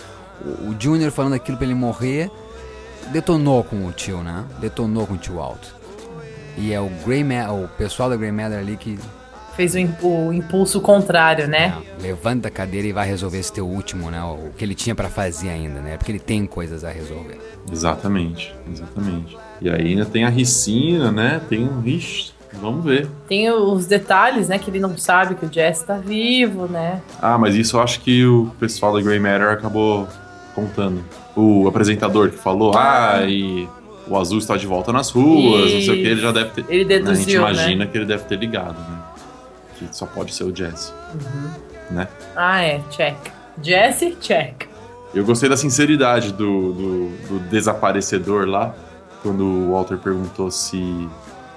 [0.43, 2.31] o, o Junior falando aquilo pra ele morrer,
[3.11, 4.43] detonou com o tio, né?
[4.59, 5.75] Detonou com o tio Alto.
[6.57, 8.97] E é o Grey Matter, o pessoal da Grey Matter ali que
[9.59, 11.75] Fez o, im- o impulso contrário, né?
[12.01, 14.23] levanta a cadeira e vai resolver esse teu último, né?
[14.23, 15.97] O que ele tinha pra fazer ainda, né?
[15.97, 17.37] Porque ele tem coisas a resolver.
[17.69, 19.37] Exatamente, exatamente.
[19.61, 21.41] E aí ainda tem a Ricina, né?
[21.49, 21.85] Tem um.
[21.85, 23.07] Ixi, vamos ver.
[23.27, 24.57] Tem os detalhes, né?
[24.57, 27.01] Que ele não sabe que o Jesse tá vivo, né?
[27.21, 30.07] Ah, mas isso eu acho que o pessoal da Grey Matter acabou
[30.55, 31.03] contando.
[31.35, 33.67] O apresentador que falou, ah, e
[34.07, 36.65] o azul está de volta nas ruas, não sei o que, ele já deve ter.
[36.69, 37.91] Ele deduziu, A gente imagina né?
[37.91, 38.98] que ele deve ter ligado, né?
[39.79, 41.49] Que só pode ser o Jesse, Uhum.
[41.95, 42.07] né?
[42.35, 43.15] Ah, é, check.
[43.61, 44.67] Jesse, check.
[45.13, 48.75] Eu gostei da sinceridade do, do, do desaparecedor lá,
[49.23, 51.07] quando o Walter perguntou se,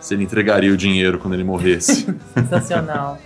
[0.00, 2.06] se ele entregaria o dinheiro quando ele morresse.
[2.34, 3.18] Sensacional.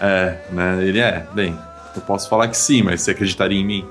[0.00, 0.84] É, né?
[0.84, 1.58] Ele é, bem,
[1.96, 3.84] eu posso falar que sim, mas você acreditaria em mim?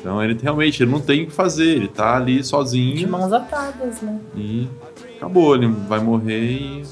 [0.00, 3.32] Então ele realmente ele não tem o que fazer, ele tá ali De sozinho mãos
[3.32, 4.18] atadas, né?
[4.34, 4.68] e
[5.16, 6.84] acabou, ele vai morrer e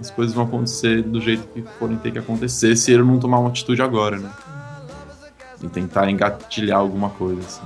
[0.00, 3.38] as coisas vão acontecer do jeito que forem ter que acontecer se ele não tomar
[3.38, 4.30] uma atitude agora, né?
[5.62, 7.62] E tentar engatilhar alguma coisa, assim,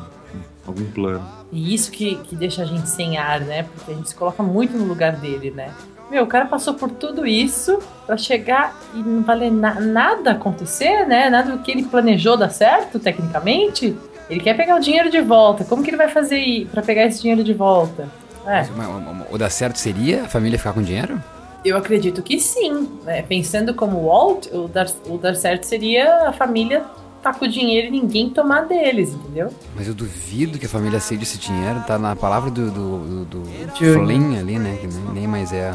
[0.66, 1.22] algum plano.
[1.52, 3.64] E isso que, que deixa a gente sem ar, né?
[3.64, 5.70] Porque a gente se coloca muito no lugar dele, né?
[6.10, 11.06] Meu, o cara passou por tudo isso pra chegar e não valer na- nada acontecer,
[11.06, 11.28] né?
[11.30, 13.96] Nada do que ele planejou dar certo, tecnicamente.
[14.30, 15.64] Ele quer pegar o dinheiro de volta.
[15.64, 18.08] Como que ele vai fazer aí pra pegar esse dinheiro de volta?
[18.46, 21.22] É, Mas o- o- O dar certo seria a família ficar com dinheiro?
[21.64, 22.88] Eu acredito que sim.
[23.04, 23.22] né?
[23.22, 26.84] Pensando como Walt, o dar, o dar certo seria a família
[27.22, 29.48] tá com o dinheiro e ninguém tomar deles, entendeu?
[29.76, 31.80] Mas eu duvido que a família aceite esse dinheiro.
[31.86, 33.44] Tá na palavra do, do, do, do.
[33.74, 34.76] Flynn ali, né?
[34.80, 35.72] Que nem, nem mais é.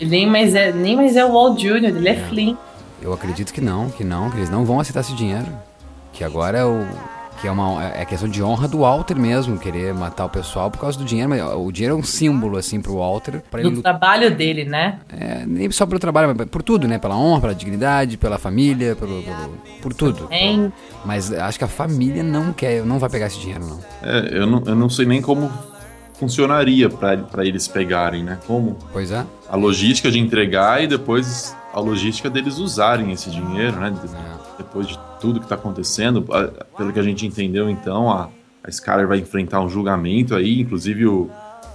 [0.00, 2.56] Ele nem mais é, nem mais é o Walt Jr., ele é Flynn.
[3.00, 5.46] Eu acredito que não, que não, que eles não vão aceitar esse dinheiro.
[6.12, 6.84] Que agora é o.
[7.42, 10.78] Que é uma é questão de honra do Walter mesmo, querer matar o pessoal por
[10.78, 11.28] causa do dinheiro.
[11.28, 13.42] Mas o dinheiro é um símbolo, assim, pro Walter.
[13.50, 15.00] Pra ele Do trabalho dele, né?
[15.12, 16.98] É, nem só pelo trabalho, mas por tudo, né?
[16.98, 20.28] Pela honra, pela dignidade, pela família, pelo, pelo- por tudo.
[20.30, 20.72] Hein?
[21.04, 23.80] Mas acho que a família não quer, não vai pegar esse dinheiro, não.
[24.02, 25.50] É, eu não, eu não sei nem como
[26.14, 28.38] funcionaria pra pra eles pegarem, né?
[28.46, 28.76] Como?
[28.92, 29.24] Pois é.
[29.48, 33.90] A logística de entregar e depois a logística deles usarem esse dinheiro, né?
[33.90, 36.22] De- Depois de tudo que tá acontecendo,
[36.76, 38.28] pelo que a gente entendeu, então, a,
[38.62, 41.30] a Skyler vai enfrentar um julgamento aí, inclusive o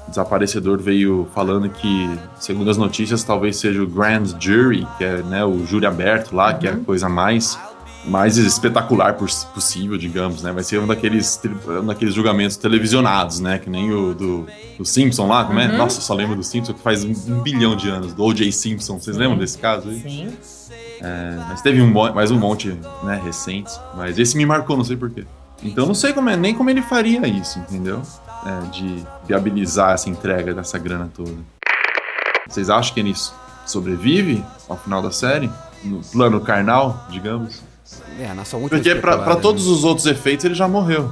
[0.09, 5.43] desaparecedor veio falando que, segundo as notícias, talvez seja o Grand Jury, que é né,
[5.43, 7.57] o júri aberto lá, que é a coisa mais
[8.05, 10.53] mais espetacular pos- possível, digamos, né?
[10.53, 13.57] Vai ser um daqueles, um daqueles julgamentos televisionados, né?
[13.59, 15.67] Que nem o do, do Simpson lá, como é?
[15.67, 15.77] Uhum.
[15.77, 18.49] Nossa, eu só lembro do Simpson que faz um, um bilhão de anos, do O.J.
[18.53, 18.97] Simpson.
[18.97, 19.99] Vocês lembram desse caso aí?
[19.99, 20.29] Sim.
[21.01, 23.71] É, mas teve um, mais um monte, né, recente.
[23.95, 25.25] Mas esse me marcou, não sei porquê.
[25.63, 28.01] Então não sei como é, nem como ele faria isso, entendeu?
[28.45, 31.33] É, de viabilizar essa entrega dessa grana toda.
[32.47, 33.13] Vocês acham que ele
[33.65, 35.49] sobrevive ao final da série?
[35.83, 37.61] No plano carnal, digamos?
[38.19, 41.11] É, a nossa última Porque especulada, todos os outros efeitos ele já morreu.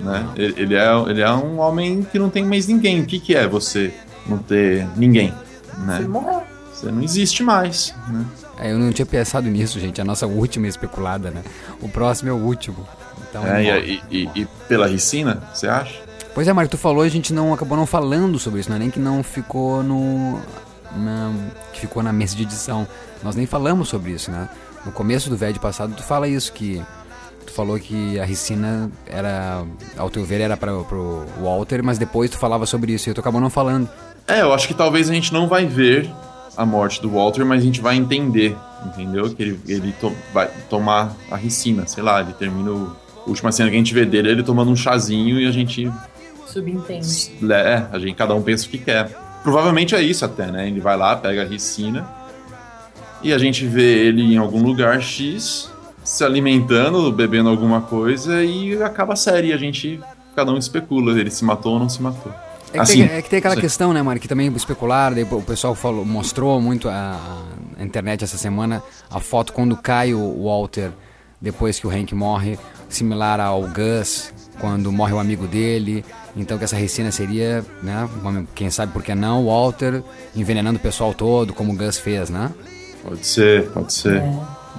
[0.00, 0.28] Né?
[0.36, 3.00] Ele, ele é, ele é um homem que não tem mais ninguém.
[3.00, 3.94] O que, que é você
[4.26, 5.32] não ter ninguém?
[5.78, 5.98] Né?
[5.98, 6.42] Ele morreu.
[6.72, 7.94] Você não existe mais.
[8.08, 8.24] Né?
[8.70, 10.00] Eu não tinha pensado nisso, gente.
[10.00, 11.42] A nossa última especulada, né?
[11.80, 12.86] O próximo é o último.
[13.28, 15.94] Então, É, ó, e, e- e pela ricina, você acha?
[16.34, 18.78] Pois é, Mário, tu falou, a gente não acabou não falando sobre isso, não é
[18.80, 20.40] nem que não ficou no.
[20.96, 21.32] na-
[21.72, 22.86] que ficou na mesa de edição.
[23.22, 24.48] Nós nem falamos sobre isso, né?
[24.86, 26.82] No começo do VED passado, tu fala isso, que.
[27.46, 29.64] Tu falou que a ricina era.
[29.96, 33.20] Ao teu ver, era pra, pro Walter, mas depois tu falava sobre isso e tu
[33.20, 33.88] acabou não falando.
[34.26, 36.10] É, eu acho que talvez a gente não vai ver
[36.56, 39.28] a morte do Walter, mas a gente vai entender, entendeu?
[39.34, 42.96] Que ele, ele to- vai tomar a ricina, sei lá, ele termina o.
[43.26, 45.90] A última cena que a gente vê dele ele tomando um chazinho e a gente
[46.46, 47.32] Subentende.
[47.50, 49.08] É, a gente, cada um pensa o que quer.
[49.42, 50.68] Provavelmente é isso até, né?
[50.68, 52.06] Ele vai lá, pega a ricina
[53.22, 55.70] e a gente vê ele em algum lugar X
[56.04, 59.48] se alimentando, bebendo alguma coisa e acaba a série.
[59.48, 59.98] E a gente,
[60.36, 62.32] cada um especula, ele se matou ou não se matou.
[62.74, 63.60] É que, Assim, tem, é que tem aquela sim.
[63.60, 67.20] questão, né, Mário, que também especularam, daí o pessoal falou, mostrou muito a,
[67.78, 70.90] a internet essa semana a foto quando cai o Walter
[71.40, 72.58] depois que o Hank morre,
[72.88, 76.04] similar ao Gus quando morre o amigo dele.
[76.36, 78.08] Então que essa ricina seria, né,
[78.56, 80.02] quem sabe por que não, o Walter
[80.34, 82.50] envenenando o pessoal todo, como o Gus fez, né?
[83.04, 84.20] Pode ser, pode ser.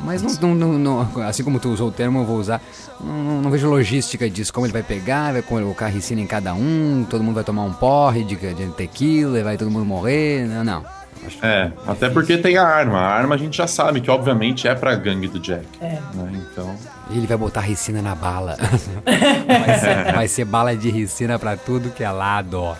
[0.04, 2.62] Mas não, não- não- não- assim como tu usou o termo, eu vou usar.
[3.00, 6.54] Não, não- não vejo logística disso, como ele vai pegar, vai colocar ricina em cada
[6.54, 10.46] um, todo mundo vai tomar um porre de, de tequila, vai todo mundo morrer.
[10.48, 10.96] Não, não.
[11.42, 13.00] É, até porque tem a arma.
[13.00, 15.66] A arma a gente já sabe que, obviamente, é pra gangue do Jack.
[15.82, 16.00] É.
[16.14, 16.32] né?
[16.52, 16.76] Então.
[17.10, 18.58] Ele vai botar ricina na bala.
[19.48, 22.56] vai, ser, vai ser bala de ricina pra tudo que é lado.
[22.62, 22.76] ó.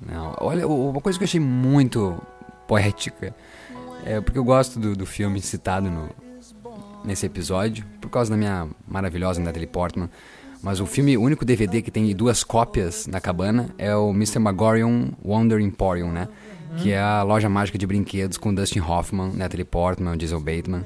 [0.00, 2.16] Não, olha, o- uma coisa que eu achei muito
[2.68, 3.34] poética.
[4.04, 6.08] É, porque eu gosto do, do filme citado no,
[7.04, 10.08] nesse episódio, por causa da minha maravilhosa Natalie Portman.
[10.62, 14.38] Mas o filme, o único DVD que tem duas cópias na cabana é o Mr.
[14.38, 16.28] Magorion Wonder Emporium, né?
[16.76, 20.84] Que é a loja mágica de brinquedos com Dustin Hoffman, Natalie Portman, Diesel Bateman.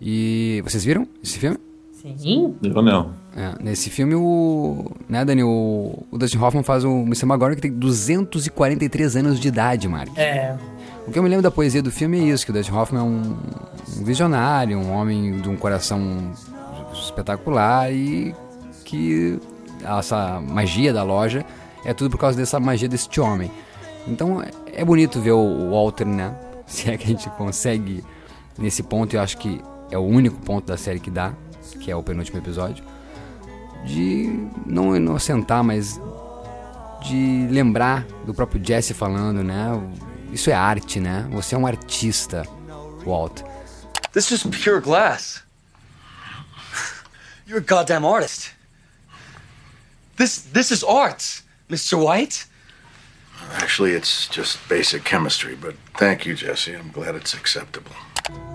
[0.00, 1.58] E vocês viram esse filme?
[1.92, 2.54] Sim.
[2.62, 3.12] Eu não.
[3.36, 4.90] É, nesse filme, o.
[5.08, 5.42] Né, Dani?
[5.42, 7.26] O, o Dustin Hoffman faz o Mr.
[7.26, 10.16] Magorion que tem 243 anos de idade, Mark.
[10.16, 10.56] É.
[11.10, 13.00] O que eu me lembro da poesia do filme é isso, que o Dustin Hoffman
[13.00, 13.36] é um,
[13.98, 16.32] um visionário, um homem de um coração
[16.92, 18.32] espetacular e
[18.84, 19.36] que
[19.82, 21.44] essa magia da loja
[21.84, 23.50] é tudo por causa dessa magia deste homem.
[24.06, 24.40] Então
[24.72, 26.32] é bonito ver o Walter, né?
[26.64, 28.04] Se é que a gente consegue
[28.56, 31.32] nesse ponto, eu acho que é o único ponto da série que dá,
[31.80, 32.84] que é o penúltimo episódio,
[33.84, 36.00] de não inocentar, mas
[37.02, 39.72] de lembrar do próprio Jesse falando, né?
[40.32, 41.26] Isso é arte, né?
[41.32, 42.46] Você é um artista,
[43.04, 43.42] Walt.
[44.12, 45.42] This is pure glass.
[47.46, 48.52] You're a goddamn artist.
[50.16, 51.96] This this is art, Mr.
[51.98, 52.46] White.
[53.54, 56.72] Actually, it's just basic chemistry, but thank you, Jesse.
[56.72, 57.92] I'm glad it's acceptable.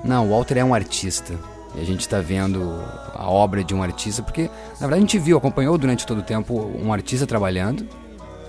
[0.04, 1.34] Não, Walter é um artista.
[1.76, 2.62] E a gente tá vendo
[3.14, 6.24] a obra de um artista, porque na verdade a gente viu, acompanhou durante todo o
[6.24, 7.88] tempo um artista trabalhando,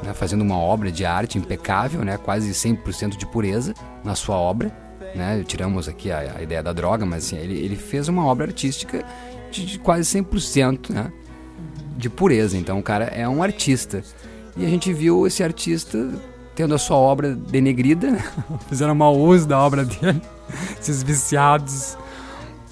[0.06, 4.70] né, fazendo uma obra de arte impecável, né, quase 100% de pureza na sua obra.
[5.14, 8.46] Né, tiramos aqui a, a ideia da droga, mas assim, ele, ele fez uma obra
[8.46, 9.04] artística
[9.50, 11.12] de, de quase 100% né,
[11.96, 12.56] de pureza.
[12.56, 14.02] Então o cara é um artista.
[14.56, 16.10] E a gente viu esse artista
[16.54, 18.16] tendo a sua obra denegrida,
[18.68, 20.22] fizeram mau uso da obra dele,
[20.80, 21.96] esses viciados.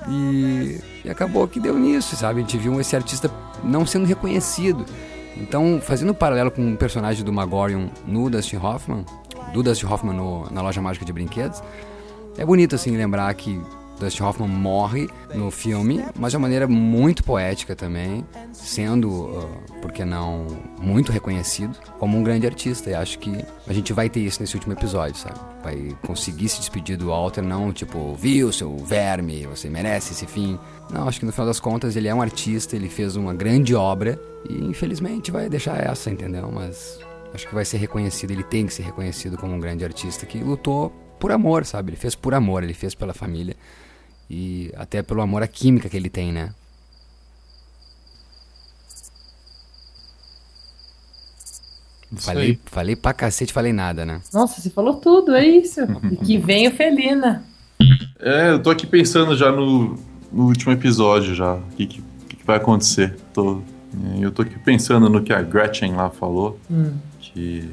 [0.08, 2.40] E, e, acabou que deu nisso, sabe?
[2.40, 3.30] A gente viu esse artista
[3.62, 4.84] não sendo reconhecido.
[5.36, 9.04] Então, fazendo um paralelo com o personagem do Magorion no Dustin Hoffman,
[9.52, 11.62] do Dustin Hoffman no, na loja mágica de brinquedos,
[12.38, 13.60] é bonito assim lembrar que
[14.04, 19.92] Dustin Hoffman morre no filme, mas de uma maneira muito poética também, sendo, uh, por
[19.92, 20.46] que não,
[20.80, 22.90] muito reconhecido como um grande artista.
[22.90, 25.38] E acho que a gente vai ter isso nesse último episódio, sabe?
[25.62, 30.58] Vai conseguir se despedir do Walter, não tipo, viu, seu verme, você merece esse fim.
[30.90, 33.74] Não, acho que no final das contas ele é um artista, ele fez uma grande
[33.74, 36.50] obra e infelizmente vai deixar essa, entendeu?
[36.52, 36.98] Mas
[37.32, 40.38] acho que vai ser reconhecido, ele tem que ser reconhecido como um grande artista que
[40.38, 41.90] lutou por amor, sabe?
[41.90, 43.56] Ele fez por amor, ele fez pela família
[44.28, 46.50] e até pelo amor à química que ele tem, né?
[52.16, 54.20] Falei, falei pra cacete, falei nada, né?
[54.32, 55.80] Nossa, você falou tudo, é isso.
[56.12, 57.44] E que vem o Felina.
[58.20, 59.98] É, eu tô aqui pensando já no,
[60.32, 61.54] no último episódio já.
[61.54, 63.16] O que, que, que, vai acontecer?
[63.32, 63.62] Tô,
[64.20, 66.58] eu tô aqui pensando no que a Gretchen lá falou.
[66.70, 66.92] Hum.
[67.20, 67.68] Que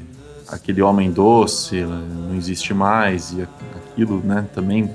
[0.48, 3.32] aquele homem doce não existe mais.
[3.32, 3.42] E
[3.76, 4.90] aquilo, né, também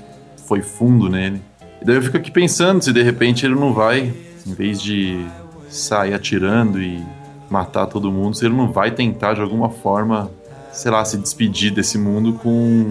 [0.46, 1.42] foi fundo nele.
[1.80, 4.12] E daí eu fico aqui pensando se de repente ele não vai,
[4.46, 5.24] em vez de
[5.68, 7.02] sair atirando e
[7.50, 10.30] matar todo mundo, se ele não vai tentar de alguma forma,
[10.72, 12.88] sei lá, se despedir desse mundo com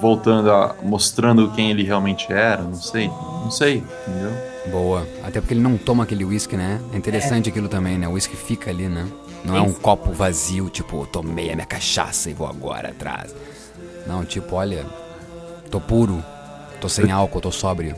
[0.00, 4.32] voltando a mostrando quem ele realmente era, não sei, não sei, entendeu?
[4.70, 5.06] Boa.
[5.24, 6.80] Até porque ele não toma aquele whisky, né?
[6.92, 7.50] É interessante é.
[7.50, 8.06] aquilo também, né?
[8.06, 9.06] O whisky fica ali, né?
[9.44, 13.34] Não é um copo vazio, tipo, tomei a minha cachaça e vou agora atrás.
[14.06, 14.84] Não, tipo, olha,
[15.70, 16.22] tô puro,
[16.80, 17.94] tô sem álcool, tô sóbrio.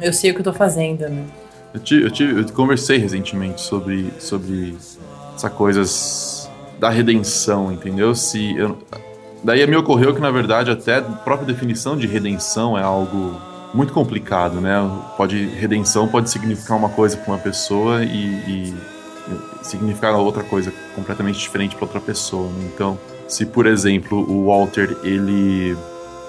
[0.00, 1.24] Eu sei o que eu tô fazendo, né?
[1.72, 4.76] Eu, tive, eu, tive, eu conversei recentemente sobre, sobre
[5.34, 8.14] essa coisas da redenção, entendeu?
[8.14, 8.78] Se eu,
[9.42, 13.40] daí me ocorreu que na verdade até a própria definição de redenção é algo
[13.74, 14.74] muito complicado, né?
[15.16, 18.74] Pode redenção pode significar uma coisa para uma pessoa e, e,
[19.62, 22.48] significar outra coisa completamente diferente para outra pessoa.
[22.52, 22.70] Né?
[22.72, 25.76] Então, se por exemplo o Walter ele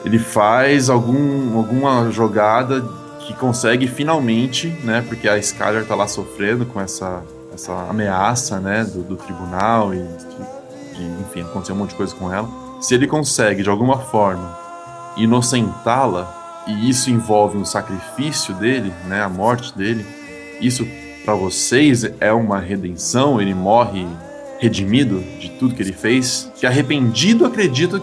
[0.03, 2.83] ele faz algum, alguma jogada
[3.27, 5.03] que consegue finalmente, né?
[5.05, 7.21] Porque a Skyler tá lá sofrendo com essa,
[7.53, 8.85] essa ameaça, né?
[8.85, 12.49] Do, do tribunal e de, de, enfim, aconteceu um monte de coisa com ela.
[12.79, 14.57] Se ele consegue, de alguma forma,
[15.17, 19.21] inocentá-la, e isso envolve um sacrifício dele, né?
[19.21, 20.05] A morte dele,
[20.61, 20.87] isso
[21.25, 23.41] para vocês é uma redenção?
[23.41, 24.07] Ele morre
[24.59, 26.49] redimido de tudo que ele fez?
[26.55, 28.01] Que arrependido acredito.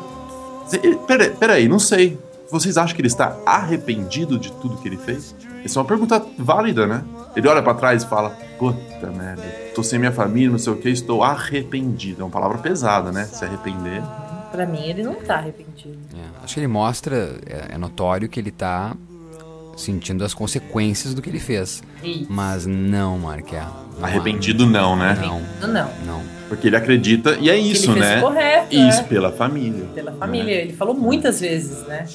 [1.06, 2.18] Peraí, peraí, não sei.
[2.50, 5.34] Vocês acham que ele está arrependido de tudo que ele fez?
[5.64, 7.02] Essa é uma pergunta válida, né?
[7.34, 9.42] Ele olha para trás e fala: Puta merda,
[9.74, 12.20] tô sem minha família, não sei o que, estou arrependido.
[12.20, 13.24] É uma palavra pesada, né?
[13.24, 14.02] Se arrepender.
[14.52, 15.98] Pra mim, ele não tá arrependido.
[16.14, 18.94] É, acho que ele mostra, é, é, notório que ele tá
[19.76, 21.82] sentindo as consequências do que ele fez.
[22.02, 22.26] Isso.
[22.28, 23.60] Mas não, Mark, é.
[23.98, 25.18] Não Arrependido não, né?
[25.20, 25.68] Não.
[25.68, 26.34] Não, Não.
[26.48, 28.20] Porque ele acredita, e é isso, ele fez né?
[28.20, 29.08] correto, isso, né?
[29.08, 29.86] pela família.
[29.94, 30.52] pela família.
[30.52, 32.06] Ele falou muitas vezes, né?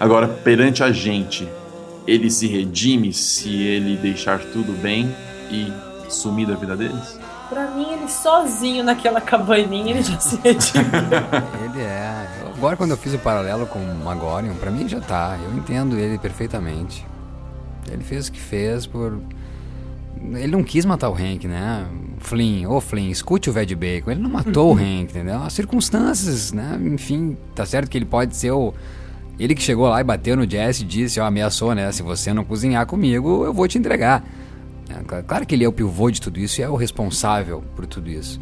[0.00, 1.46] Agora, perante a gente,
[2.06, 5.14] ele se redime se ele deixar tudo bem
[5.50, 5.70] e
[6.08, 7.18] sumir da vida deles?
[7.48, 10.90] Pra mim, ele sozinho naquela cabaninha, ele já se redimiu.
[11.70, 12.45] Ele é.
[12.56, 15.38] Agora, quando eu fiz o paralelo com o Magorion, pra mim já tá.
[15.42, 17.04] Eu entendo ele perfeitamente.
[17.90, 19.18] Ele fez o que fez por.
[20.32, 21.86] Ele não quis matar o Hank, né?
[22.18, 24.10] Flynn, ô Flynn, escute o Ved Bacon.
[24.10, 25.42] Ele não matou o Hank, entendeu?
[25.42, 26.80] As circunstâncias, né?
[26.82, 28.72] Enfim, tá certo que ele pode ser o.
[29.38, 31.92] Ele que chegou lá e bateu no Jesse e disse, ó, ameaçou, né?
[31.92, 34.24] Se você não cozinhar comigo, eu vou te entregar.
[34.88, 37.62] É, cl- Claro que ele é o pivô de tudo isso e é o responsável
[37.76, 38.40] por tudo isso.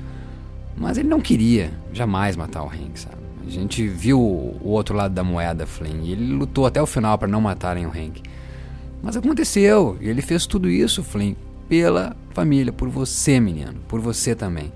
[0.77, 3.17] Mas ele não queria jamais matar o Hank, sabe?
[3.47, 7.19] A gente viu o outro lado da moeda, Flynn, e ele lutou até o final
[7.19, 8.23] para não matarem o Hank.
[9.03, 11.35] Mas aconteceu, e ele fez tudo isso, Flynn,
[11.69, 14.73] pela família, por você, menino, por você também.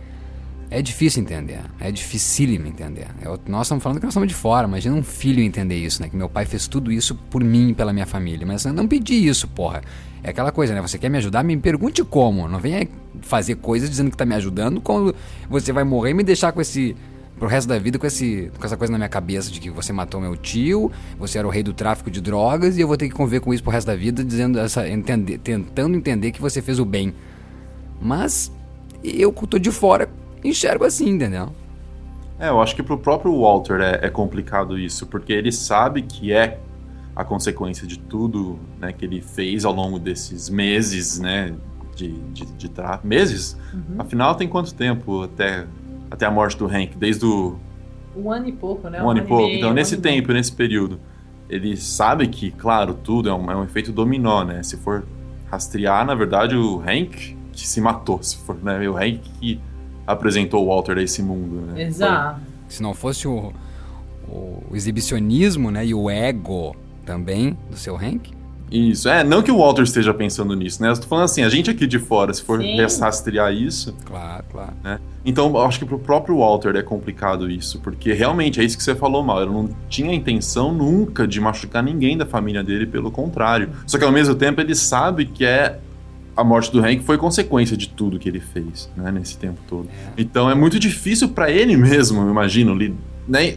[0.70, 3.06] É difícil entender, é dificílimo entender.
[3.22, 6.10] Eu- nós estamos falando que nós estamos de fora, imagina um filho entender isso, né?
[6.10, 8.46] Que meu pai fez tudo isso por mim pela minha família.
[8.46, 9.80] Mas eu não pedi isso, porra.
[10.22, 10.82] É aquela coisa, né?
[10.82, 11.42] Você quer me ajudar?
[11.42, 12.46] Me pergunte como.
[12.46, 12.86] Não venha
[13.22, 15.14] fazer coisas dizendo que tá me ajudando quando
[15.48, 16.94] você vai morrer e me deixar com esse.
[17.38, 19.92] Pro resto da vida com, esse, com essa coisa na minha cabeça de que você
[19.92, 23.08] matou meu tio, você era o rei do tráfico de drogas e eu vou ter
[23.08, 26.60] que conviver com isso pro resto da vida, dizendo essa, entender, tentando entender que você
[26.60, 27.14] fez o bem.
[28.00, 28.52] Mas
[29.04, 30.08] eu que tô de fora
[30.42, 31.50] enxergo assim, entendeu?
[32.40, 36.32] É, eu acho que pro próprio Walter é, é complicado isso, porque ele sabe que
[36.32, 36.58] é
[37.14, 41.54] a consequência de tudo né, que ele fez ao longo desses meses, né?
[41.96, 43.56] De, de, de tra- Meses?
[43.98, 45.66] Afinal, tem quanto tempo até,
[46.10, 46.96] até a morte do Hank?
[46.96, 47.56] Desde o
[48.16, 49.02] Um ano e pouco, né?
[49.02, 49.44] um ano e pouco.
[49.46, 51.00] meio, Então, um nesse tempo, nesse período,
[51.48, 54.62] ele sabe que, claro, tudo é um, é um efeito dominó, né?
[54.62, 55.04] Se for
[55.50, 58.88] rastrear, na verdade, o Hank que se matou, se for, né?
[58.88, 59.60] O Hank que
[60.06, 61.82] apresentou o Walter a esse mundo, né?
[61.82, 62.40] Exato.
[62.68, 63.52] Se não fosse o,
[64.28, 68.32] o exibicionismo, né, e o ego também do seu Hank,
[68.70, 70.90] Isso, é, não que o Walter esteja pensando nisso, né?
[70.90, 72.76] Eu tô falando assim, a gente aqui de fora, se for Sim.
[73.00, 73.94] rastrear isso.
[74.04, 74.74] Claro, claro.
[74.84, 75.00] Né?
[75.28, 78.82] Então, eu acho que pro próprio Walter é complicado isso, porque realmente é isso que
[78.82, 79.42] você falou mal.
[79.42, 83.68] Ele não tinha intenção nunca de machucar ninguém da família dele, pelo contrário.
[83.86, 85.80] Só que ao mesmo tempo ele sabe que é.
[86.34, 89.88] A morte do Hank foi consequência de tudo que ele fez, né, nesse tempo todo.
[90.16, 92.78] Então é muito difícil para ele mesmo, eu imagino,
[93.26, 93.56] né,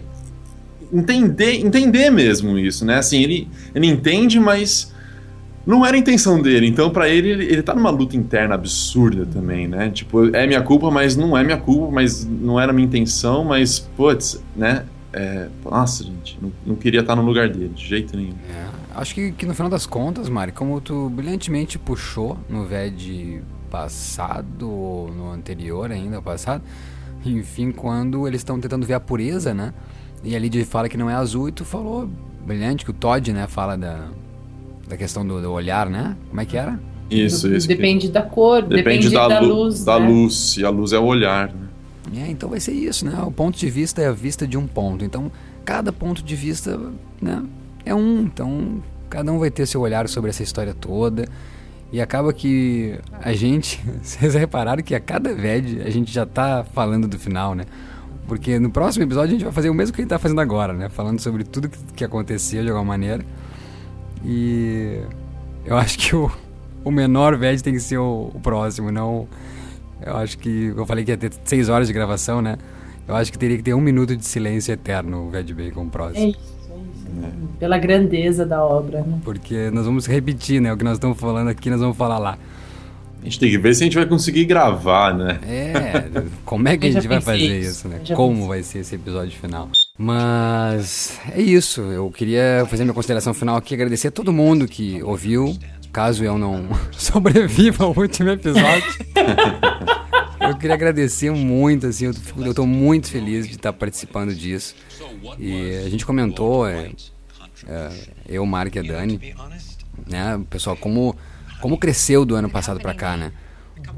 [0.91, 2.97] entender, entender mesmo isso, né?
[2.97, 4.91] Assim, ele, ele entende, mas
[5.65, 6.67] não era a intenção dele.
[6.67, 9.89] Então, pra ele, ele, tá numa luta interna absurda também, né?
[9.89, 13.79] Tipo, é minha culpa, mas não é minha culpa, mas não era minha intenção, mas,
[13.79, 14.85] putz, né?
[15.13, 18.33] É, nossa, gente, não, não queria estar no lugar dele, de jeito nenhum.
[18.95, 24.69] Acho que, que no final das contas, Mari, como tu brilhantemente puxou no VED passado,
[24.69, 26.63] ou no anterior ainda, passado,
[27.25, 29.73] enfim, quando eles estão tentando ver a pureza, né?
[30.23, 32.09] E a Lydia fala que não é azul e tu falou
[32.45, 34.09] brilhante que o Todd, né, fala da,
[34.91, 36.15] da questão do, do olhar, né?
[36.29, 36.77] Como é que era?
[37.09, 37.67] Isso, isso.
[37.67, 39.83] Depende da cor, depende, da, lu- luz.
[39.83, 40.07] Da né?
[40.07, 42.23] luz, e a luz é o olhar, né?
[42.25, 43.21] É, então vai ser isso, né?
[43.25, 45.05] O ponto de vista é a vista de um ponto.
[45.05, 45.31] Então,
[45.63, 46.77] cada ponto de vista,
[47.21, 47.41] né,
[47.85, 48.23] é um.
[48.23, 51.25] Então, cada um vai ter seu olhar sobre essa história toda.
[51.91, 56.65] E acaba que a gente, vocês repararam que a cada VED a gente já tá
[56.73, 57.63] falando do final, né?
[58.27, 60.39] Porque no próximo episódio a gente vai fazer o mesmo que a gente tá fazendo
[60.41, 60.89] agora, né?
[60.89, 63.23] Falando sobre tudo que, que aconteceu de alguma maneira.
[64.23, 65.01] E
[65.65, 66.31] eu acho que o,
[66.83, 69.27] o menor VED tem que ser o, o próximo, não.
[70.01, 70.73] Eu acho que.
[70.75, 72.57] Eu falei que ia ter seis horas de gravação, né?
[73.07, 75.89] Eu acho que teria que ter um minuto de silêncio eterno o VED Bacon É
[75.89, 76.29] próximo.
[76.29, 77.49] isso, é isso.
[77.59, 79.19] Pela grandeza da obra, né?
[79.23, 80.71] Porque nós vamos repetir, né?
[80.73, 82.37] O que nós estamos falando aqui, nós vamos falar lá.
[83.21, 85.39] A gente tem que ver se a gente vai conseguir gravar, né?
[85.43, 88.01] É, como é que a gente vai fazer isso, isso, né?
[88.15, 88.47] Como pensei.
[88.47, 89.69] vai ser esse episódio final?
[90.01, 91.79] Mas é isso.
[91.81, 95.55] Eu queria fazer minha consideração final aqui, agradecer a todo mundo que ouviu.
[95.93, 98.83] Caso eu não sobreviva ao último episódio.
[100.41, 104.73] eu queria agradecer muito, assim, eu, fico, eu tô muito feliz de estar participando disso.
[105.37, 106.91] E a gente comentou, é,
[107.67, 107.91] é,
[108.27, 109.35] eu, Mark e a Dani,
[110.09, 111.15] né, pessoal, como,
[111.61, 113.31] como cresceu do ano passado pra cá, né?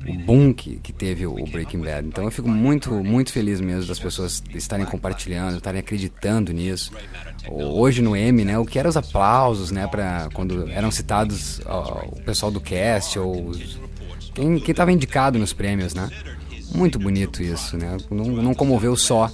[0.08, 2.08] O boom que, que teve o Breaking Bad.
[2.08, 6.92] Então eu fico muito, muito feliz mesmo das pessoas estarem compartilhando, estarem acreditando nisso.
[7.50, 12.06] Hoje no M, né, o que eram os aplausos, né, para quando eram citados ó,
[12.08, 13.52] o pessoal do cast ou
[14.34, 16.10] quem estava indicado nos prêmios, né?
[16.74, 17.98] Muito bonito isso, né?
[18.10, 19.32] Não, não comoveu só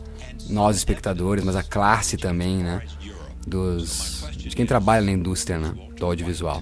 [0.49, 2.81] nós espectadores, mas a classe também, né?
[3.47, 5.73] Dos de quem trabalha na indústria, né?
[5.95, 6.61] Do audiovisual.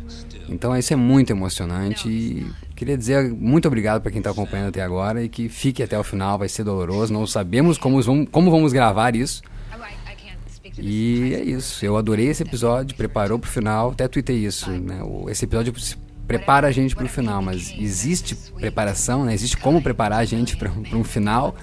[0.50, 2.48] Então isso é muito emocionante e
[2.78, 6.04] queria dizer muito obrigado para quem está acompanhando até agora e que fique até o
[6.04, 9.42] final, vai ser doloroso, não sabemos como vamos, como vamos gravar isso.
[10.80, 15.02] E é isso, eu adorei esse episódio, preparou pro final, até tuitei isso, né?
[15.04, 15.74] O- Esse episódio
[16.28, 19.34] prepara a gente pro final, mas existe preparação, né?
[19.34, 21.56] Existe como preparar a gente para um final.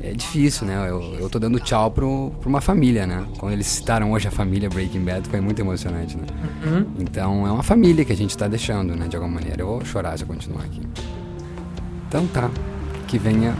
[0.00, 0.88] É difícil, né?
[0.88, 3.26] Eu, eu tô dando tchau pro, pra uma família, né?
[3.38, 6.24] Quando eles citaram hoje a família Breaking Bad, foi muito emocionante, né?
[6.64, 6.86] Uhum.
[7.00, 9.08] Então é uma família que a gente tá deixando, né?
[9.08, 9.62] De alguma maneira.
[9.62, 10.80] Eu vou chorar se eu continuar aqui.
[12.06, 12.48] Então tá.
[13.08, 13.54] Que venha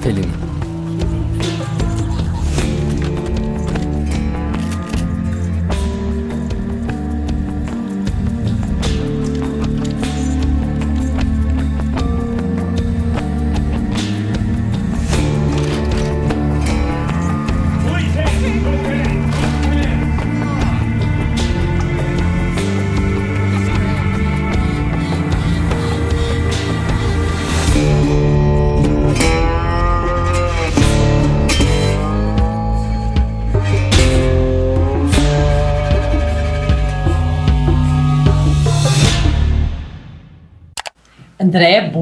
[0.00, 0.49] Felina.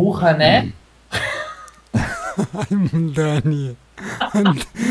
[0.09, 0.73] Burra, né?
[3.15, 3.77] Dani.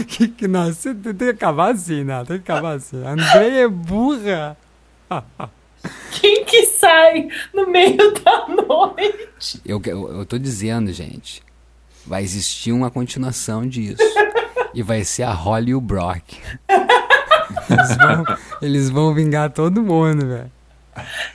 [0.07, 2.23] que, que, nossa, tem que acabar assim, né?
[2.25, 3.03] Tem que acabar assim.
[3.03, 4.55] André é burra.
[6.11, 9.61] Quem que sai no meio da noite?
[9.65, 11.41] Eu, eu, eu tô dizendo, gente.
[12.05, 14.03] Vai existir uma continuação disso.
[14.73, 16.37] e vai ser a Holly e o Brock.
[17.69, 18.23] Eles vão,
[18.61, 20.56] eles vão vingar todo mundo, velho.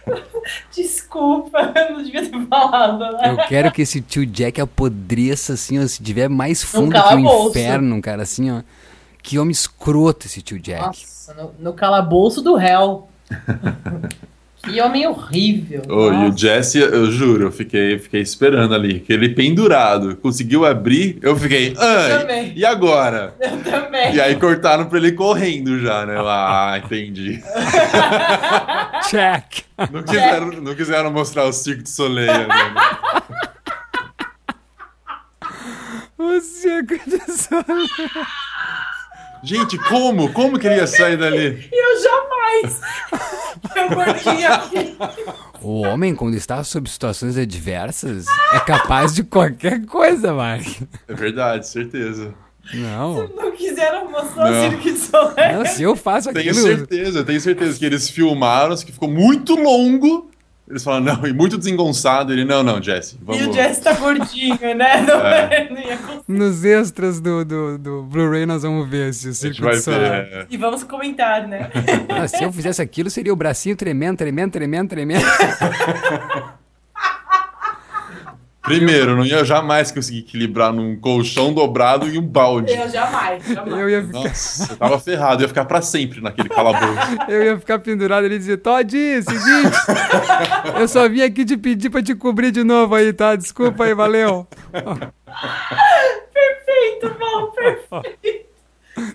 [0.75, 3.31] Desculpa, eu não devia ter falado, né?
[3.31, 7.49] Eu quero que esse tio Jack apodreça, assim, ó, se tiver mais fundo que o
[7.49, 8.63] inferno, cara, assim, ó.
[9.23, 10.83] Que homem escroto esse tio Jack.
[10.83, 13.09] Nossa, no, no calabouço do réu.
[14.63, 15.83] que homem horrível.
[15.89, 16.37] Ô, e o.
[16.37, 21.75] Jesse, eu juro, eu fiquei, fiquei esperando ali, que ele pendurado, conseguiu abrir, eu fiquei,
[21.77, 22.53] ai, também.
[22.55, 23.35] e agora?
[23.41, 24.15] Eu também.
[24.15, 26.15] E aí cortaram pra ele correndo já, né?
[26.19, 27.43] Ah, entendi.
[29.11, 29.65] Check.
[29.91, 32.75] Não quiseram, não quiseram mostrar o Circo de Soleil né?
[36.19, 37.89] O circo de soleil.
[39.43, 40.33] Gente, como?
[40.33, 41.69] Como que ele ia sair dali?
[41.73, 42.81] Eu jamais.
[43.77, 44.63] Eu gordinha.
[45.61, 50.67] O homem, quando está sob situações adversas, é capaz de qualquer coisa, Mark.
[51.09, 52.35] É verdade, certeza.
[52.75, 53.29] Não.
[53.29, 54.59] Não quiseram mostrar Não.
[54.67, 55.59] o circo de soleil.
[55.59, 56.67] Não, se eu faço Tenho aquilo.
[56.67, 60.31] certeza, tenho certeza que eles filmaram, que ficou muito longo.
[60.69, 62.33] Eles falaram, não, e muito desengonçado.
[62.33, 63.47] Ele, não, não, Jesse, E vamos.
[63.49, 65.03] o Jess tá gordinho, né?
[65.07, 65.69] Não, É.
[65.69, 66.23] não ia conseguir.
[66.29, 70.01] Nos extras do, do, do Blu-ray nós vamos ver se o circo vai de ver.
[70.01, 70.47] é.
[70.49, 71.69] E vamos comentar, né?
[72.09, 75.25] Ah, se eu fizesse aquilo, seria o bracinho tremendo, tremendo, tremendo, tremendo.
[78.63, 82.73] Primeiro, eu não ia jamais conseguir equilibrar num colchão dobrado e um balde.
[82.73, 83.81] Eu jamais, jamais.
[83.81, 86.97] Eu ia ficar, Nossa, eu tava ferrado, eu ia ficar pra sempre naquele calabouço.
[87.29, 89.77] eu ia ficar pendurado ali e dizer, Todd, seguinte,
[90.79, 93.35] eu só vim aqui te pedir pra te cobrir de novo aí, tá?
[93.35, 94.47] Desculpa aí, valeu.
[96.33, 98.53] Perfeito, bom, perfeito.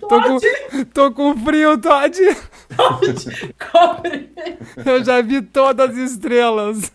[0.00, 0.38] Tô com,
[0.92, 2.18] tô com frio, Todd.
[3.72, 4.30] Cobre.
[4.84, 6.92] Eu já vi todas as estrelas.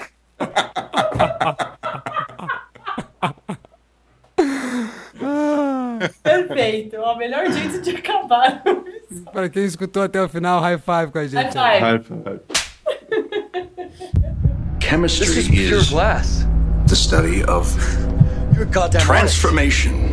[6.54, 6.96] Perfeito.
[6.96, 8.62] É o melhor jeito de acabar.
[9.32, 11.56] Pra quem escutou até o final, high five com a gente.
[11.58, 12.40] High High five.
[14.80, 16.46] Chemistry This is pure glass.
[16.88, 17.74] the study of
[18.56, 19.20] You're goddamn right.
[19.20, 20.12] transformation.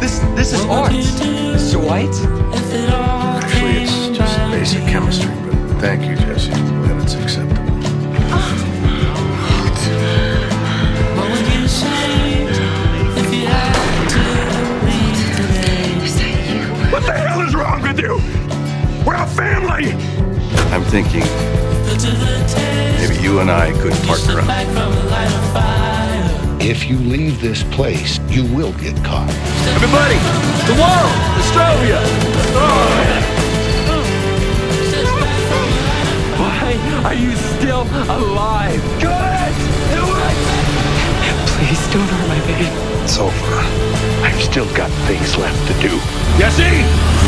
[0.00, 1.76] This this is art, Mr.
[1.78, 2.14] White.
[3.44, 6.50] Actually, it's just basic chemistry, but thank you, Jesse.
[18.00, 18.16] Is you?
[19.06, 19.92] We're a family!
[20.72, 21.22] I'm thinking
[22.98, 24.48] maybe you and I could partner up.
[26.62, 29.30] If you leave this place, you will get caught.
[29.74, 30.18] Everybody,
[30.68, 32.00] the world, Astrovia!
[36.38, 38.80] Why are you still alive?
[39.00, 39.54] Good!
[41.56, 42.89] Please don't hurt my baby.
[43.10, 43.34] It's over.
[44.22, 45.98] I've still got things left to do.
[46.38, 46.62] Jesse!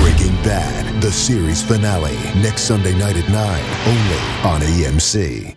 [0.00, 3.36] Breaking Bad, the series finale, next Sunday night at 9,
[3.88, 5.56] only on AMC.